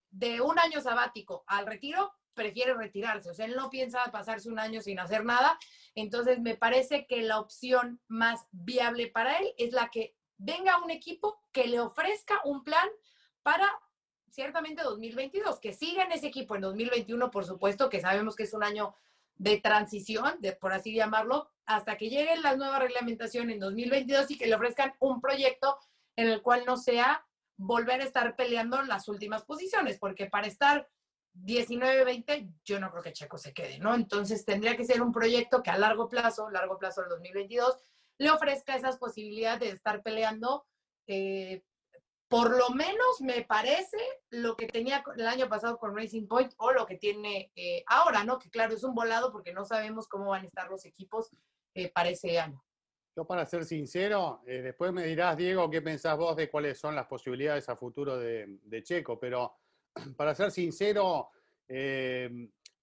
de 0.09 0.41
un 0.41 0.57
año 0.59 0.81
sabático 0.81 1.43
al 1.47 1.65
retiro, 1.65 2.13
prefiere 2.33 2.73
retirarse, 2.73 3.29
o 3.29 3.33
sea, 3.33 3.45
él 3.45 3.55
no 3.55 3.69
piensa 3.69 4.11
pasarse 4.11 4.49
un 4.49 4.59
año 4.59 4.81
sin 4.81 4.99
hacer 4.99 5.25
nada, 5.25 5.57
entonces 5.95 6.39
me 6.39 6.55
parece 6.55 7.07
que 7.07 7.21
la 7.21 7.39
opción 7.39 7.99
más 8.07 8.47
viable 8.51 9.07
para 9.07 9.37
él 9.37 9.53
es 9.57 9.73
la 9.73 9.89
que 9.89 10.15
venga 10.37 10.83
un 10.83 10.91
equipo 10.91 11.41
que 11.51 11.67
le 11.67 11.79
ofrezca 11.79 12.39
un 12.45 12.63
plan 12.63 12.87
para 13.41 13.67
ciertamente 14.29 14.83
2022, 14.83 15.59
que 15.59 15.73
siga 15.73 16.03
en 16.03 16.11
ese 16.11 16.27
equipo 16.27 16.55
en 16.55 16.61
2021, 16.61 17.31
por 17.31 17.45
supuesto, 17.45 17.89
que 17.89 18.01
sabemos 18.01 18.35
que 18.35 18.43
es 18.43 18.53
un 18.53 18.63
año 18.63 18.95
de 19.35 19.59
transición, 19.59 20.35
de, 20.39 20.53
por 20.53 20.73
así 20.73 20.93
llamarlo, 20.93 21.49
hasta 21.65 21.97
que 21.97 22.09
llegue 22.09 22.37
la 22.37 22.55
nueva 22.55 22.79
reglamentación 22.79 23.49
en 23.49 23.59
2022 23.59 24.31
y 24.31 24.37
que 24.37 24.47
le 24.47 24.55
ofrezcan 24.55 24.93
un 24.99 25.21
proyecto 25.21 25.77
en 26.15 26.27
el 26.27 26.41
cual 26.41 26.63
no 26.65 26.77
sea 26.77 27.25
volver 27.57 28.01
a 28.01 28.05
estar 28.05 28.35
peleando 28.35 28.79
en 28.79 28.87
las 28.87 29.07
últimas 29.07 29.43
posiciones, 29.43 29.97
porque 29.97 30.27
para 30.27 30.47
estar 30.47 30.87
19-20, 31.35 32.51
yo 32.65 32.79
no 32.79 32.89
creo 32.91 33.03
que 33.03 33.13
Checo 33.13 33.37
se 33.37 33.53
quede, 33.53 33.79
¿no? 33.79 33.93
Entonces 33.93 34.45
tendría 34.45 34.75
que 34.75 34.85
ser 34.85 35.01
un 35.01 35.11
proyecto 35.11 35.61
que 35.61 35.69
a 35.69 35.77
largo 35.77 36.09
plazo, 36.09 36.49
largo 36.49 36.77
plazo 36.77 37.01
del 37.01 37.11
2022, 37.11 37.75
le 38.19 38.31
ofrezca 38.31 38.75
esas 38.75 38.97
posibilidades 38.97 39.59
de 39.59 39.69
estar 39.69 40.01
peleando. 40.01 40.65
Eh, 41.05 41.63
por 42.27 42.57
lo 42.57 42.69
menos 42.71 43.21
me 43.21 43.43
parece 43.43 43.97
lo 44.29 44.55
que 44.55 44.67
tenía 44.67 45.03
el 45.15 45.27
año 45.27 45.47
pasado 45.47 45.77
con 45.77 45.95
Racing 45.95 46.27
Point 46.27 46.53
o 46.57 46.71
lo 46.71 46.85
que 46.85 46.97
tiene 46.97 47.51
eh, 47.55 47.83
ahora, 47.87 48.23
¿no? 48.23 48.37
Que 48.37 48.49
claro, 48.49 48.73
es 48.73 48.83
un 48.83 48.93
volado 48.93 49.31
porque 49.31 49.53
no 49.53 49.65
sabemos 49.65 50.07
cómo 50.07 50.31
van 50.31 50.43
a 50.43 50.47
estar 50.47 50.69
los 50.69 50.85
equipos 50.85 51.31
eh, 51.73 51.89
para 51.89 52.09
ese 52.09 52.39
año. 52.39 52.63
Yo 53.17 53.25
para 53.25 53.47
ser 53.47 53.65
sincero, 53.65 54.41
eh, 54.45 54.61
después 54.61 54.93
me 54.93 55.03
dirás, 55.03 55.35
Diego, 55.35 55.71
qué 55.71 55.81
pensás 55.81 56.15
vos 56.17 56.35
de 56.35 56.51
cuáles 56.51 56.79
son 56.79 56.95
las 56.95 57.07
posibilidades 57.07 57.67
a 57.67 57.75
futuro 57.75 58.15
de, 58.15 58.83
Checo, 58.83 59.19
pero 59.19 59.55
para 60.15 60.35
ser 60.35 60.51
sincero, 60.51 61.29
eh, 61.67 62.29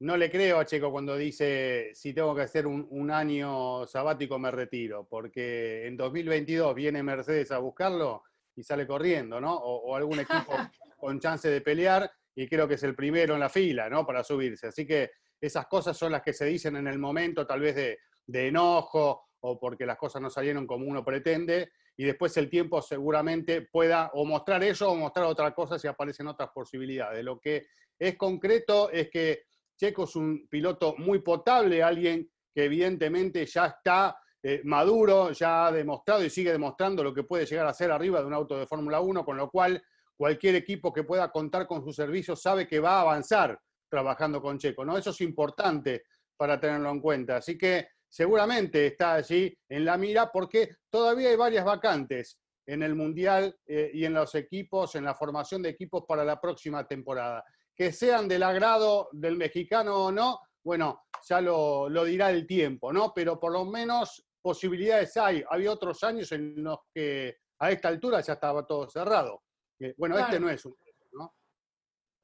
no 0.01 0.17
le 0.17 0.29
creo 0.31 0.59
a 0.59 0.65
Checo 0.65 0.91
cuando 0.91 1.17
dice, 1.17 1.93
si 1.95 2.13
tengo 2.13 2.35
que 2.35 2.43
hacer 2.43 2.67
un, 2.67 3.11
año 3.13 3.87
sabático 3.87 4.37
me 4.41 4.51
retiro, 4.51 5.07
porque 5.09 5.87
en 5.87 5.97
2022 5.97 6.75
viene 6.75 7.03
Mercedes 7.05 7.53
a 7.53 7.59
buscarlo 7.59 8.25
y 8.57 8.63
sale 8.63 8.87
corriendo, 8.87 9.41
¿no? 9.41 9.55
O, 9.55 9.97
algún 9.97 10.21
equipo 10.21 10.53
con 10.99 11.21
chance 11.21 11.49
de 11.49 11.61
pelear 11.61 12.11
y 12.35 12.49
creo 12.49 12.67
que 12.67 12.75
es 12.75 12.83
el 12.83 12.95
primero 12.95 13.35
en 13.35 13.41
la 13.41 13.49
fila, 13.49 13.89
¿no? 13.89 14.07
Para 14.07 14.25
subirse. 14.25 14.69
Así 14.69 14.87
que 14.87 15.11
esas 15.41 15.67
cosas 15.67 15.97
son 15.97 16.13
las 16.13 16.23
que 16.23 16.33
se 16.33 16.47
dicen 16.47 16.77
en 16.77 16.87
el 16.87 16.99
momento, 16.99 17.47
tal 17.47 17.61
vez 17.61 17.75
de, 17.77 17.99
de 18.27 18.49
enojo 18.49 19.29
o 19.41 19.59
porque 19.59 19.85
las 19.85 19.99
cosas 19.99 20.23
no 20.23 20.31
salieron 20.31 20.67
como 20.67 20.87
uno 20.87 21.05
pretende, 21.05 21.71
y 21.97 22.05
después 22.05 22.37
el 22.39 22.49
tiempo 22.49 22.81
seguramente 22.81 23.63
pueda 23.63 24.11
o 24.15 24.25
mostrar 24.25 24.65
eso 24.65 24.91
o 24.91 24.97
mostrar 24.97 25.27
otra 25.27 25.55
cosa 25.55 25.79
si 25.79 25.87
aparecen 25.87 26.27
otras 26.27 26.51
posibilidades. 26.53 27.23
Lo 27.23 27.39
que 27.39 27.67
es 27.99 28.17
concreto 28.17 28.91
es 28.91 29.11
que 29.11 29.45
Checo 29.77 30.05
es 30.05 30.17
un 30.17 30.49
piloto 30.49 30.95
muy 30.99 31.21
potable, 31.21 31.83
alguien 31.83 32.29
que 32.55 32.65
evidentemente 32.65 33.45
ya 33.47 33.67
está 33.67 34.17
eh, 34.47 34.61
maduro, 34.65 35.33
ya 35.33 35.67
ha 35.67 35.73
demostrado 35.73 36.23
y 36.23 36.29
sigue 36.29 36.53
demostrando 36.53 37.03
lo 37.03 37.15
que 37.15 37.23
puede 37.23 37.47
llegar 37.47 37.67
a 37.67 37.73
ser 37.73 37.91
arriba 37.91 38.21
de 38.21 38.27
un 38.27 38.35
auto 38.35 38.59
de 38.59 38.67
Fórmula 38.67 39.01
1, 39.01 39.25
con 39.25 39.39
lo 39.39 39.51
cual 39.51 39.83
cualquier 40.15 40.55
equipo 40.57 40.93
que 40.93 41.03
pueda 41.03 41.33
contar 41.33 41.67
con 41.67 41.83
su 41.83 41.95
servicio 41.95 42.37
sabe 42.37 42.69
que 42.69 42.79
va 42.79 42.99
a 42.99 43.01
avanzar 43.01 43.59
trabajando 43.89 44.43
con 44.43 44.59
Checo, 44.59 44.85
¿no? 44.85 44.99
Eso 44.99 45.11
es 45.11 45.21
importante 45.23 46.03
para 46.37 46.61
tenerlo 46.61 46.91
en 46.91 47.01
cuenta. 47.01 47.37
Así 47.37 47.57
que 47.57 47.89
seguramente 48.07 48.89
está 48.89 49.15
allí 49.15 49.57
en 49.67 49.87
la 49.87 49.97
mira 49.97 50.31
porque 50.31 50.77
todavía 50.91 51.31
hay 51.31 51.37
varias 51.37 51.65
vacantes 51.65 52.39
en 52.67 52.83
el 52.83 52.95
Mundial 52.95 53.57
eh, 53.65 53.93
y 53.95 54.05
en 54.05 54.13
los 54.13 54.35
equipos, 54.35 54.95
en 54.95 55.05
la 55.05 55.15
formación 55.15 55.63
de 55.63 55.71
equipos 55.71 56.05
para 56.07 56.23
la 56.23 56.39
próxima 56.39 56.87
temporada. 56.87 57.43
Que 57.75 57.93
sean 57.93 58.29
del 58.29 58.43
agrado 58.43 59.09
del 59.13 59.39
mexicano 59.39 60.05
o 60.05 60.13
no, 60.13 60.39
bueno, 60.63 61.05
ya 61.29 61.41
lo, 61.41 61.89
dirá 62.05 62.31
el 62.31 62.47
tiempo, 62.47 62.93
¿no? 62.93 63.13
Pero 63.15 63.39
por 63.39 63.53
lo 63.53 63.65
menos 63.65 64.25
posibilidades 64.45 65.17
hay. 65.17 65.43
Había 65.49 65.73
otros 65.73 66.05
años 66.05 66.31
en 66.33 66.63
los 66.63 66.81
que 66.93 67.39
a 67.59 67.71
esta 67.71 67.89
altura 67.89 68.21
ya 68.21 68.35
estaba 68.35 68.67
todo 68.67 68.87
cerrado. 68.91 69.43
Eh, 69.81 69.95
bueno, 69.97 70.19
este 70.19 70.39
no 70.39 70.51
es 70.51 70.63
un, 70.67 70.77
¿no? 71.13 71.35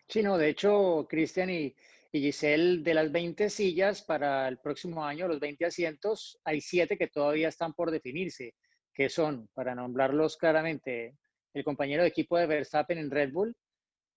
Sí, 0.07 0.23
no, 0.23 0.37
de 0.37 0.51
hecho, 0.51 1.07
Cristian 1.09 1.49
y, 1.49 1.75
y 2.13 2.21
Giselle, 2.21 2.83
de 2.83 2.93
las 2.93 3.11
20 3.11 3.49
sillas 3.49 4.03
para 4.03 4.47
el 4.49 4.59
próximo 4.59 5.03
año, 5.03 5.29
los 5.29 5.41
20 5.41 5.65
asientos, 5.65 6.39
hay 6.45 6.61
siete 6.61 6.99
que 6.99 7.09
todavía 7.09 7.49
están 7.49 7.73
por 7.73 7.91
definirse, 7.91 8.55
que 8.93 9.09
son, 9.09 9.49
para 9.55 9.75
nombrarlos 9.75 10.37
claramente, 10.37 11.17
el 11.55 11.65
compañero 11.65 12.03
de 12.03 12.11
equipo 12.11 12.37
de 12.37 12.47
Verstappen 12.47 12.99
en 12.99 13.11
Red 13.11 13.33
Bull, 13.33 13.57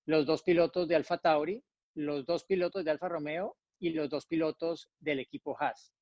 los 0.08 0.26
dos 0.26 0.44
pilotos 0.44 0.90
de 0.90 0.96
Alfa 0.96 1.20
Tauri, 1.20 1.64
los 1.96 2.26
dos 2.26 2.44
pilotos 2.44 2.84
de 2.84 2.92
Alfa 2.92 3.08
Romeo 3.08 3.56
y 3.80 3.92
los 3.92 4.10
dos 4.10 4.26
pilotos 4.26 4.90
del 5.00 5.22
equipo 5.22 5.56
Haas. 5.58 5.94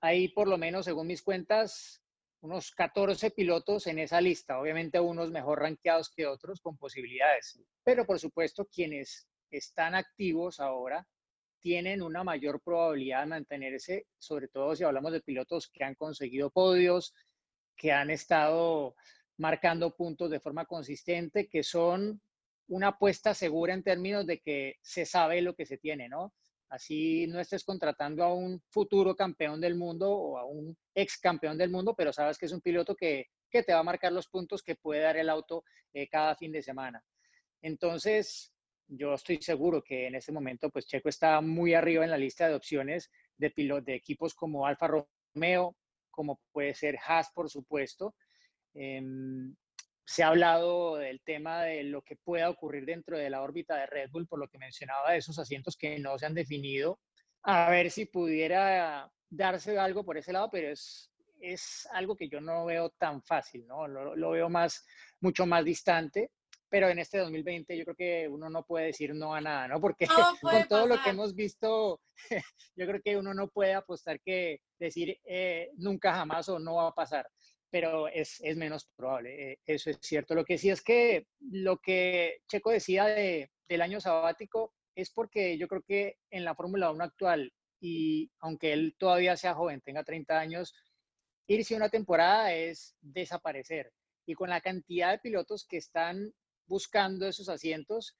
Hay 0.00 0.28
por 0.28 0.48
lo 0.48 0.58
menos, 0.58 0.84
según 0.84 1.06
mis 1.06 1.22
cuentas, 1.22 2.02
unos 2.40 2.70
14 2.70 3.32
pilotos 3.32 3.86
en 3.88 3.98
esa 3.98 4.20
lista, 4.20 4.60
obviamente 4.60 5.00
unos 5.00 5.30
mejor 5.30 5.60
rankeados 5.60 6.10
que 6.10 6.26
otros 6.26 6.60
con 6.60 6.76
posibilidades, 6.76 7.60
pero 7.82 8.06
por 8.06 8.20
supuesto 8.20 8.66
quienes 8.66 9.28
están 9.50 9.94
activos 9.94 10.60
ahora 10.60 11.06
tienen 11.60 12.02
una 12.02 12.22
mayor 12.22 12.62
probabilidad 12.62 13.22
de 13.22 13.26
mantenerse, 13.26 14.06
sobre 14.18 14.46
todo 14.46 14.76
si 14.76 14.84
hablamos 14.84 15.12
de 15.12 15.20
pilotos 15.20 15.68
que 15.68 15.82
han 15.82 15.96
conseguido 15.96 16.50
podios, 16.50 17.12
que 17.76 17.90
han 17.90 18.10
estado 18.10 18.94
marcando 19.38 19.96
puntos 19.96 20.30
de 20.30 20.40
forma 20.40 20.66
consistente, 20.66 21.48
que 21.48 21.64
son 21.64 22.20
una 22.68 22.88
apuesta 22.88 23.34
segura 23.34 23.74
en 23.74 23.82
términos 23.82 24.26
de 24.26 24.40
que 24.40 24.76
se 24.82 25.04
sabe 25.06 25.42
lo 25.42 25.54
que 25.54 25.66
se 25.66 25.78
tiene, 25.78 26.08
¿no? 26.08 26.34
Así 26.68 27.26
no 27.26 27.40
estés 27.40 27.64
contratando 27.64 28.22
a 28.22 28.34
un 28.34 28.60
futuro 28.68 29.16
campeón 29.16 29.60
del 29.60 29.74
mundo 29.74 30.10
o 30.10 30.38
a 30.38 30.44
un 30.44 30.76
ex 30.94 31.18
campeón 31.18 31.56
del 31.56 31.70
mundo, 31.70 31.94
pero 31.96 32.12
sabes 32.12 32.36
que 32.36 32.46
es 32.46 32.52
un 32.52 32.60
piloto 32.60 32.94
que, 32.94 33.26
que 33.50 33.62
te 33.62 33.72
va 33.72 33.78
a 33.78 33.84
marcar 33.84 34.12
los 34.12 34.28
puntos 34.28 34.62
que 34.62 34.76
puede 34.76 35.02
dar 35.02 35.16
el 35.16 35.30
auto 35.30 35.64
eh, 35.94 36.08
cada 36.08 36.34
fin 36.36 36.52
de 36.52 36.62
semana. 36.62 37.02
Entonces, 37.62 38.52
yo 38.86 39.14
estoy 39.14 39.40
seguro 39.40 39.82
que 39.82 40.06
en 40.06 40.14
este 40.14 40.32
momento, 40.32 40.70
pues 40.70 40.86
Checo 40.86 41.08
está 41.08 41.40
muy 41.40 41.74
arriba 41.74 42.04
en 42.04 42.10
la 42.10 42.18
lista 42.18 42.48
de 42.48 42.54
opciones 42.54 43.10
de, 43.36 43.52
de 43.84 43.94
equipos 43.94 44.34
como 44.34 44.66
Alfa 44.66 44.88
Romeo, 44.88 45.76
como 46.10 46.40
puede 46.52 46.74
ser 46.74 46.98
Haas, 47.06 47.30
por 47.32 47.48
supuesto. 47.48 48.14
Em, 48.74 49.54
se 50.08 50.22
ha 50.22 50.28
hablado 50.28 50.96
del 50.96 51.20
tema 51.20 51.64
de 51.64 51.82
lo 51.82 52.00
que 52.00 52.16
pueda 52.16 52.48
ocurrir 52.48 52.86
dentro 52.86 53.18
de 53.18 53.28
la 53.28 53.42
órbita 53.42 53.76
de 53.76 53.84
Red 53.84 54.08
Bull, 54.10 54.26
por 54.26 54.38
lo 54.38 54.48
que 54.48 54.56
mencionaba 54.56 55.12
de 55.12 55.18
esos 55.18 55.38
asientos 55.38 55.76
que 55.76 55.98
no 55.98 56.18
se 56.18 56.24
han 56.24 56.32
definido, 56.32 56.98
a 57.42 57.68
ver 57.68 57.90
si 57.90 58.06
pudiera 58.06 59.12
darse 59.28 59.78
algo 59.78 60.06
por 60.06 60.16
ese 60.16 60.32
lado, 60.32 60.48
pero 60.50 60.70
es, 60.70 61.12
es 61.42 61.86
algo 61.92 62.16
que 62.16 62.30
yo 62.30 62.40
no 62.40 62.64
veo 62.64 62.88
tan 62.88 63.22
fácil, 63.22 63.66
¿no? 63.66 63.86
Lo, 63.86 64.16
lo 64.16 64.30
veo 64.30 64.48
más, 64.48 64.86
mucho 65.20 65.44
más 65.44 65.62
distante 65.66 66.30
pero 66.70 66.88
en 66.88 66.98
este 66.98 67.18
2020 67.18 67.76
yo 67.76 67.84
creo 67.84 67.96
que 67.96 68.28
uno 68.28 68.50
no 68.50 68.64
puede 68.64 68.86
decir 68.86 69.14
no 69.14 69.34
a 69.34 69.40
nada, 69.40 69.68
¿no? 69.68 69.80
Porque 69.80 70.06
con 70.42 70.68
todo 70.68 70.86
lo 70.86 71.02
que 71.02 71.10
hemos 71.10 71.34
visto, 71.34 72.00
yo 72.76 72.86
creo 72.86 73.00
que 73.02 73.16
uno 73.16 73.34
no 73.34 73.48
puede 73.48 73.74
apostar 73.74 74.20
que 74.20 74.60
decir 74.78 75.18
eh, 75.24 75.70
nunca 75.76 76.14
jamás 76.14 76.48
o 76.48 76.58
no 76.58 76.76
va 76.76 76.88
a 76.88 76.94
pasar, 76.94 77.28
pero 77.70 78.08
es, 78.08 78.40
es 78.40 78.56
menos 78.56 78.88
probable, 78.96 79.52
eh, 79.52 79.58
eso 79.66 79.90
es 79.90 79.98
cierto. 80.00 80.34
Lo 80.34 80.44
que 80.44 80.58
sí 80.58 80.70
es 80.70 80.82
que 80.82 81.26
lo 81.40 81.78
que 81.78 82.38
Checo 82.48 82.70
decía 82.70 83.04
de, 83.06 83.50
del 83.68 83.82
año 83.82 84.00
sabático 84.00 84.74
es 84.94 85.10
porque 85.10 85.58
yo 85.58 85.68
creo 85.68 85.82
que 85.82 86.16
en 86.30 86.44
la 86.44 86.54
Fórmula 86.54 86.90
1 86.90 87.04
actual, 87.04 87.52
y 87.80 88.30
aunque 88.40 88.72
él 88.72 88.96
todavía 88.98 89.36
sea 89.36 89.54
joven, 89.54 89.80
tenga 89.80 90.02
30 90.02 90.38
años, 90.38 90.74
irse 91.46 91.76
una 91.76 91.88
temporada 91.88 92.52
es 92.52 92.96
desaparecer. 93.00 93.92
Y 94.26 94.34
con 94.34 94.50
la 94.50 94.60
cantidad 94.60 95.12
de 95.12 95.18
pilotos 95.18 95.66
que 95.66 95.76
están 95.76 96.32
buscando 96.66 97.26
esos 97.26 97.48
asientos, 97.48 98.16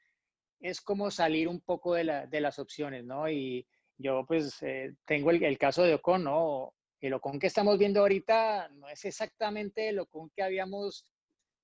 es 0.60 0.80
como 0.80 1.10
salir 1.10 1.48
un 1.48 1.60
poco 1.60 1.94
de, 1.94 2.04
las 2.04 2.58
opciones, 2.58 3.04
¿no? 3.04 3.28
Y 3.28 3.66
yo 3.96 4.24
pues 4.26 4.62
eh, 4.62 4.94
tengo 5.04 5.30
el, 5.30 5.58
caso 5.58 5.82
de 5.82 5.94
Ocon, 5.94 6.24
¿no? 6.24 6.74
El 7.00 7.14
Ocon 7.14 7.38
que 7.38 7.46
estamos 7.46 7.78
viendo 7.78 8.00
ahorita 8.00 8.68
no 8.70 8.88
es 8.88 9.04
exactamente 9.04 9.88
el 9.88 10.00
Ocon 10.00 10.30
que 10.34 10.42
habíamos 10.42 11.04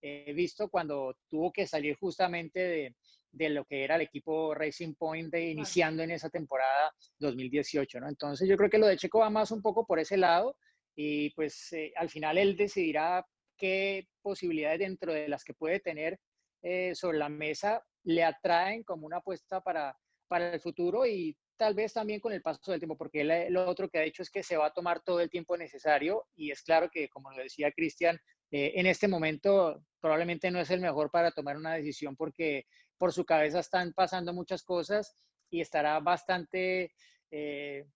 eh, 0.01 0.33
visto 0.33 0.69
cuando 0.69 1.17
tuvo 1.29 1.53
que 1.53 1.67
salir 1.67 1.97
justamente 1.97 2.95
de, 3.33 3.49
lo 3.49 3.65
que 3.65 3.83
era 3.83 3.97
el 3.97 4.03
equipo 4.03 4.55
Racing 4.55 4.95
Point 4.95 5.33
de, 5.33 5.51
iniciando 5.51 6.03
en 6.03 6.13
esa 6.13 6.31
temporada 6.31 6.93
2018, 7.19 8.01
¿no? 8.01 8.09
Entonces 8.09 8.49
yo 8.49 8.57
creo 8.57 8.71
que 8.71 8.79
lo 8.79 8.87
de 8.87 8.97
Checo 8.97 9.19
va 9.19 9.31
más 9.31 9.51
un 9.51 9.61
poco 9.61 9.87
por 9.87 9.99
ese 9.99 10.17
lado 10.17 10.57
y 10.95 11.31
pues 11.31 11.73
eh, 11.73 11.93
al 11.97 12.11
final 12.11 12.39
él 12.39 12.57
decidirá 12.57 13.27
qué 13.57 14.07
posibilidades 14.23 14.79
dentro 14.79 15.13
de 15.13 15.29
las 15.29 15.43
que 15.43 15.55
puede 15.55 15.81
tener 15.81 16.21
eh, 16.63 16.95
sobre 16.95 17.19
la 17.19 17.29
mesa 17.29 17.83
le 18.05 18.23
atraen 18.23 18.85
como 18.85 19.07
una 19.07 19.19
apuesta 19.19 19.61
para, 19.61 19.97
para 20.29 20.53
el 20.53 20.61
futuro 20.61 21.07
y 21.07 21.37
tal 21.57 21.75
vez 21.75 21.93
también 21.93 22.21
con 22.21 22.33
el 22.33 22.43
paso 22.43 22.71
del 22.71 22.81
tiempo, 22.81 22.97
porque 22.97 23.25
lo 23.25 23.67
otro 23.67 23.89
que 23.89 23.99
ha 23.99 24.03
dicho 24.03 24.23
es 24.23 24.31
que 24.31 24.43
se 24.43 24.57
va 24.57 24.67
a 24.67 24.73
tomar 24.73 25.01
todo 25.01 25.21
el 25.21 25.31
tiempo 25.31 25.57
necesario 25.57 26.27
y 26.35 26.51
es 26.51 26.63
claro 26.63 26.91
que, 26.91 27.09
como 27.09 27.31
lo 27.31 27.43
decía 27.43 27.73
Cristian, 27.73 28.19
eh, 28.51 28.73
en 28.77 28.87
este 28.87 29.09
momento 29.09 29.85
probablemente 30.01 30.51
no 30.51 30.61
es 30.61 30.71
el 30.71 30.81
mejor 30.81 31.11
para 31.11 31.31
tomar 31.31 31.57
una 31.57 31.75
decisión 31.75 32.17
porque 32.17 32.67
por 32.99 33.13
su 33.13 33.25
cabeza 33.25 33.61
están 33.61 33.93
pasando 33.93 34.33
muchas 34.33 34.63
cosas 34.63 35.17
y 35.51 35.61
estará 35.61 35.99
bastante 36.01 36.93
eh, 37.31 37.87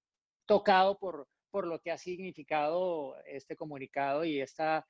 tocado 0.47 0.99
por, 0.99 1.29
por 1.51 1.67
lo 1.67 1.81
que 1.81 1.91
ha 1.91 1.99
significado 1.99 3.17
este 3.27 3.57
comunicado 3.57 4.25
y 4.25 4.41
esta 4.41 4.87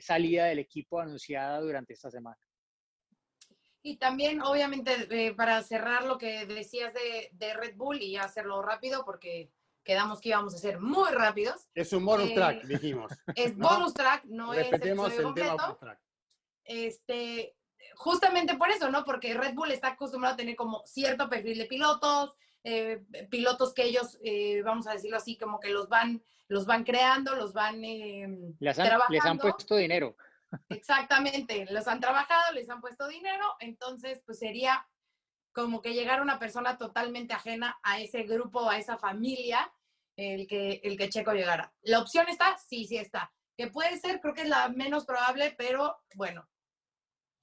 salida 0.00 0.46
del 0.46 0.58
equipo 0.58 0.98
anunciada 0.98 1.60
durante 1.60 1.92
esta 1.92 2.10
semana. 2.10 2.36
Y 3.82 3.96
también, 3.96 4.42
obviamente, 4.42 5.06
eh, 5.10 5.34
para 5.34 5.62
cerrar 5.62 6.04
lo 6.04 6.18
que 6.18 6.46
decías 6.46 6.92
de, 6.92 7.54
Red 7.54 7.76
Bull 7.76 8.02
y 8.02 8.16
hacerlo 8.16 8.60
rápido, 8.62 9.04
porque 9.04 9.50
quedamos 9.84 10.20
que 10.20 10.30
íbamos 10.30 10.54
a 10.54 10.58
ser 10.58 10.80
muy 10.80 11.10
rápidos. 11.12 11.68
Es 11.74 11.92
un 11.92 12.04
bonus 12.04 12.34
track, 12.34 12.64
eh, 12.64 12.66
dijimos. 12.66 13.10
Es 13.36 13.56
bonus 13.56 13.94
track, 13.94 14.24
no 14.24 14.52
es 14.52 14.66
el, 14.68 14.74
el 14.74 14.80
tema 14.80 15.78
track. 15.78 16.00
Este, 16.64 17.56
justamente 17.94 18.56
por 18.56 18.68
eso, 18.70 18.90
¿no? 18.90 19.04
Porque 19.04 19.34
Red 19.34 19.54
Bull 19.54 19.70
está 19.70 19.88
acostumbrado 19.88 20.34
a 20.34 20.36
tener 20.36 20.56
como 20.56 20.82
cierto 20.84 21.28
perfil 21.28 21.58
de 21.58 21.66
pilotos, 21.66 22.34
eh, 22.64 23.04
pilotos 23.30 23.72
que 23.72 23.84
ellos, 23.84 24.18
vamos 24.64 24.86
a 24.86 24.92
decirlo 24.92 25.16
así, 25.16 25.38
como 25.38 25.60
que 25.60 25.70
los 25.70 25.88
van, 25.88 26.22
los 26.48 26.66
van 26.66 26.84
creando, 26.84 27.36
los 27.36 27.54
van 27.54 27.80
les 27.80 28.78
han, 28.78 29.00
Les 29.08 29.24
han 29.24 29.38
puesto 29.38 29.76
dinero. 29.76 30.16
Exactamente, 30.68 31.66
los 31.70 31.86
han 31.88 32.00
trabajado, 32.00 32.52
les 32.54 32.70
han 32.70 32.80
puesto 32.80 33.06
dinero, 33.08 33.56
entonces 33.60 34.22
pues 34.24 34.38
sería 34.38 34.86
como 35.52 35.82
que 35.82 35.94
llegar 35.94 36.22
una 36.22 36.38
persona 36.38 36.78
totalmente 36.78 37.34
ajena 37.34 37.78
a 37.82 38.00
ese 38.00 38.22
grupo, 38.22 38.68
a 38.68 38.78
esa 38.78 38.96
familia, 38.96 39.72
el 40.16 40.46
que, 40.46 40.80
el 40.84 40.96
que 40.96 41.08
Checo 41.08 41.32
llegara. 41.32 41.72
¿La 41.82 42.00
opción 42.00 42.28
está? 42.28 42.56
Sí, 42.58 42.86
sí 42.86 42.96
está. 42.96 43.32
Que 43.56 43.68
puede 43.68 43.98
ser, 43.98 44.20
creo 44.20 44.34
que 44.34 44.42
es 44.42 44.48
la 44.48 44.68
menos 44.68 45.04
probable, 45.04 45.54
pero 45.56 45.98
bueno, 46.14 46.48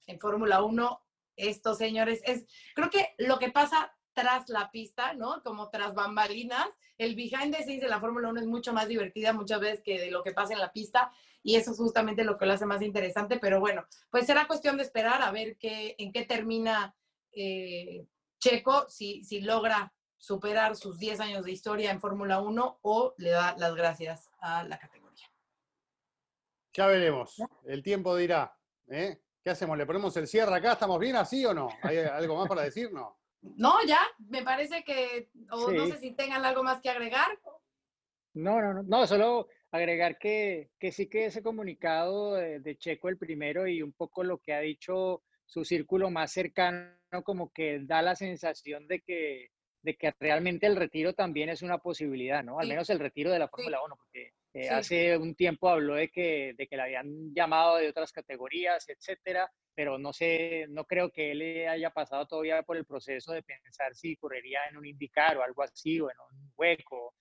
en 0.06 0.20
Fórmula 0.20 0.62
1, 0.62 1.02
estos 1.36 1.78
señores, 1.78 2.20
es, 2.24 2.46
creo 2.74 2.90
que 2.90 3.14
lo 3.18 3.38
que 3.38 3.50
pasa 3.50 3.95
tras 4.16 4.48
la 4.48 4.70
pista, 4.70 5.12
¿no? 5.12 5.42
Como 5.42 5.68
tras 5.68 5.94
bambalinas, 5.94 6.66
el 6.96 7.14
behind 7.14 7.54
the 7.54 7.62
scenes 7.62 7.82
de 7.82 7.88
la 7.88 8.00
Fórmula 8.00 8.30
1 8.30 8.40
es 8.40 8.46
mucho 8.46 8.72
más 8.72 8.88
divertida 8.88 9.34
muchas 9.34 9.60
veces 9.60 9.82
que 9.82 10.00
de 10.00 10.10
lo 10.10 10.22
que 10.22 10.32
pasa 10.32 10.54
en 10.54 10.58
la 10.58 10.72
pista 10.72 11.12
y 11.42 11.56
eso 11.56 11.72
es 11.72 11.76
justamente 11.76 12.24
lo 12.24 12.38
que 12.38 12.46
lo 12.46 12.54
hace 12.54 12.64
más 12.64 12.80
interesante, 12.80 13.38
pero 13.38 13.60
bueno, 13.60 13.84
pues 14.10 14.24
será 14.24 14.46
cuestión 14.46 14.78
de 14.78 14.84
esperar 14.84 15.20
a 15.20 15.30
ver 15.30 15.58
qué, 15.58 15.94
en 15.98 16.12
qué 16.12 16.24
termina 16.24 16.96
eh, 17.32 18.06
Checo, 18.40 18.88
si, 18.88 19.22
si 19.22 19.42
logra 19.42 19.92
superar 20.16 20.76
sus 20.76 20.98
10 20.98 21.20
años 21.20 21.44
de 21.44 21.52
historia 21.52 21.90
en 21.90 22.00
Fórmula 22.00 22.40
1 22.40 22.78
o 22.80 23.14
le 23.18 23.30
da 23.30 23.54
las 23.58 23.74
gracias 23.74 24.30
a 24.38 24.64
la 24.64 24.78
categoría. 24.78 25.30
Ya 26.72 26.86
veremos, 26.86 27.36
el 27.66 27.82
tiempo 27.82 28.16
dirá. 28.16 28.56
¿eh? 28.88 29.20
¿Qué 29.44 29.50
hacemos? 29.50 29.76
¿Le 29.76 29.84
ponemos 29.84 30.16
el 30.16 30.26
cierre 30.26 30.56
acá? 30.56 30.72
¿Estamos 30.72 30.98
bien 30.98 31.16
así 31.16 31.44
o 31.44 31.52
no? 31.52 31.68
¿Hay 31.82 31.98
algo 31.98 32.36
más 32.38 32.48
para 32.48 32.62
decirnos? 32.62 33.02
No, 33.02 33.18
ya, 33.86 34.00
me 34.28 34.42
parece 34.42 34.82
que, 34.84 35.30
o 35.50 35.70
no 35.70 35.86
sé 35.86 35.98
si 35.98 36.12
tengan 36.12 36.44
algo 36.44 36.62
más 36.62 36.80
que 36.80 36.90
agregar. 36.90 37.38
No, 38.34 38.60
no, 38.60 38.74
no, 38.74 38.82
no, 38.82 39.06
solo 39.06 39.48
agregar 39.70 40.18
que, 40.18 40.70
que 40.78 40.92
sí 40.92 41.08
que 41.08 41.26
ese 41.26 41.42
comunicado 41.42 42.34
de, 42.34 42.76
Checo 42.76 43.08
el 43.08 43.18
primero 43.18 43.66
y 43.66 43.82
un 43.82 43.92
poco 43.92 44.24
lo 44.24 44.38
que 44.38 44.54
ha 44.54 44.60
dicho 44.60 45.22
su 45.44 45.64
círculo 45.64 46.10
más 46.10 46.32
cercano, 46.32 46.96
como 47.24 47.52
que 47.52 47.80
da 47.80 48.02
la 48.02 48.16
sensación 48.16 48.86
de 48.88 49.00
que, 49.00 49.50
de 49.82 49.96
que 49.96 50.12
realmente 50.18 50.66
el 50.66 50.76
retiro 50.76 51.14
también 51.14 51.48
es 51.48 51.62
una 51.62 51.78
posibilidad, 51.78 52.42
¿no? 52.42 52.58
Al 52.58 52.68
menos 52.68 52.90
el 52.90 52.98
retiro 52.98 53.30
de 53.30 53.38
la 53.38 53.48
Fórmula 53.48 53.78
1, 53.84 53.96
porque 53.96 54.32
eh, 54.56 54.70
hace 54.70 55.18
un 55.18 55.34
tiempo 55.34 55.68
habló 55.68 55.96
de 55.96 56.08
que, 56.08 56.54
de 56.56 56.66
que 56.66 56.76
le 56.76 56.82
habían 56.82 57.34
llamado 57.34 57.76
de 57.76 57.90
otras 57.90 58.10
categorías, 58.10 58.88
etcétera, 58.88 59.52
pero 59.74 59.98
no 59.98 60.14
sé, 60.14 60.64
no 60.70 60.86
creo 60.86 61.10
que 61.10 61.32
él 61.32 61.68
haya 61.68 61.90
pasado 61.90 62.26
todavía 62.26 62.62
por 62.62 62.78
el 62.78 62.86
proceso 62.86 63.32
de 63.32 63.42
pensar 63.42 63.94
si 63.94 64.16
correría 64.16 64.60
en 64.70 64.78
un 64.78 64.86
indicar 64.86 65.36
o 65.36 65.42
algo 65.42 65.62
así, 65.62 66.00
o 66.00 66.10
en 66.10 66.16
un 66.30 66.52
hueco, 66.56 67.14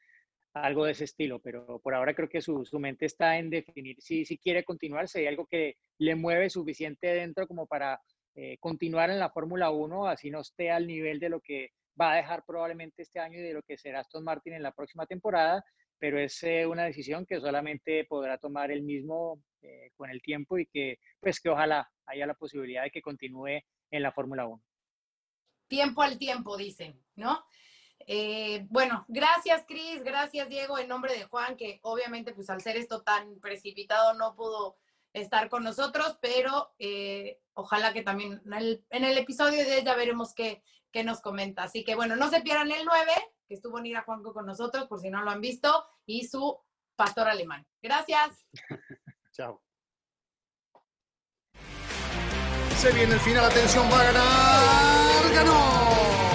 algo 0.53 0.85
de 0.85 0.93
ese 0.93 1.03
estilo, 1.03 1.39
pero 1.39 1.79
por 1.79 1.93
ahora 1.93 2.13
creo 2.13 2.29
que 2.29 2.39
su, 2.39 2.63
su 2.63 2.79
mente 2.79 3.05
está 3.05 3.37
en 3.37 3.49
definir 3.49 3.97
si, 3.99 4.23
si 4.23 4.37
quiere 4.37 4.63
continuar, 4.63 5.09
si 5.09 5.19
hay 5.19 5.27
algo 5.27 5.45
que 5.45 5.75
le 5.97 6.15
mueve 6.15 6.49
suficiente 6.49 7.07
dentro 7.07 7.49
como 7.49 7.67
para 7.67 7.99
eh, 8.35 8.57
continuar 8.59 9.09
en 9.09 9.19
la 9.19 9.29
Fórmula 9.29 9.71
1, 9.71 10.07
así 10.07 10.31
no 10.31 10.39
esté 10.39 10.71
al 10.71 10.87
nivel 10.87 11.19
de 11.19 11.27
lo 11.27 11.41
que 11.41 11.71
va 11.99 12.13
a 12.13 12.15
dejar 12.15 12.45
probablemente 12.45 13.01
este 13.01 13.19
año 13.19 13.39
y 13.39 13.43
de 13.43 13.53
lo 13.53 13.61
que 13.63 13.77
será 13.77 13.99
Aston 13.99 14.23
Martin 14.23 14.53
en 14.53 14.63
la 14.63 14.71
próxima 14.71 15.05
temporada, 15.05 15.65
pero 15.99 16.19
es 16.19 16.43
eh, 16.43 16.65
una 16.65 16.83
decisión 16.83 17.25
que 17.25 17.39
solamente 17.39 18.05
podrá 18.05 18.37
tomar 18.37 18.71
él 18.71 18.83
mismo 18.83 19.41
eh, 19.61 19.91
con 19.95 20.09
el 20.09 20.21
tiempo 20.21 20.57
y 20.57 20.65
que 20.67 20.99
pues 21.19 21.39
que 21.39 21.49
ojalá 21.49 21.89
haya 22.05 22.27
la 22.27 22.33
posibilidad 22.33 22.83
de 22.83 22.91
que 22.91 23.01
continúe 23.01 23.61
en 23.91 24.03
la 24.03 24.11
Fórmula 24.11 24.47
1. 24.47 24.61
Tiempo 25.67 26.01
al 26.01 26.17
tiempo, 26.17 26.57
dicen, 26.57 27.01
¿no? 27.15 27.43
Eh, 28.07 28.65
bueno, 28.69 29.05
gracias 29.07 29.65
Cris, 29.67 30.03
gracias 30.03 30.49
Diego, 30.49 30.77
en 30.77 30.87
nombre 30.87 31.17
de 31.17 31.23
Juan, 31.23 31.55
que 31.55 31.79
obviamente 31.81 32.33
pues 32.33 32.49
al 32.49 32.61
ser 32.61 32.77
esto 32.77 33.01
tan 33.01 33.39
precipitado 33.39 34.13
no 34.13 34.35
pudo 34.35 34.77
estar 35.13 35.49
con 35.49 35.63
nosotros, 35.63 36.19
pero 36.21 36.75
ojalá 37.53 37.93
que 37.93 38.03
también 38.03 38.41
en 38.89 39.03
el, 39.05 39.17
episodio 39.17 39.63
de 39.63 39.81
ya 39.83 39.95
veremos 39.95 40.33
qué, 40.35 40.61
qué, 40.91 41.05
nos 41.05 41.21
comenta. 41.21 41.63
Así 41.63 41.85
que 41.85 41.95
bueno, 41.95 42.17
no 42.17 42.29
se 42.29 42.41
pierdan 42.41 42.69
el 42.71 42.85
9, 42.85 43.11
que 43.47 43.55
estuvo 43.55 43.79
Nira 43.79 44.03
Juanco 44.03 44.33
con 44.33 44.45
nosotros, 44.45 44.87
por 44.87 44.99
si 44.99 45.09
no 45.09 45.21
lo 45.21 45.31
han 45.31 45.41
visto, 45.41 45.85
y 46.05 46.27
su 46.27 46.57
pastor 46.95 47.27
alemán. 47.27 47.65
Gracias. 47.81 48.45
Chao. 49.31 49.61
Se 52.77 52.91
viene 52.91 53.13
el 53.13 53.19
final, 53.19 53.45
atención, 53.45 53.85
va 53.91 54.01
a 54.01 54.03
ganar, 54.03 55.33
ganó. 55.33 56.34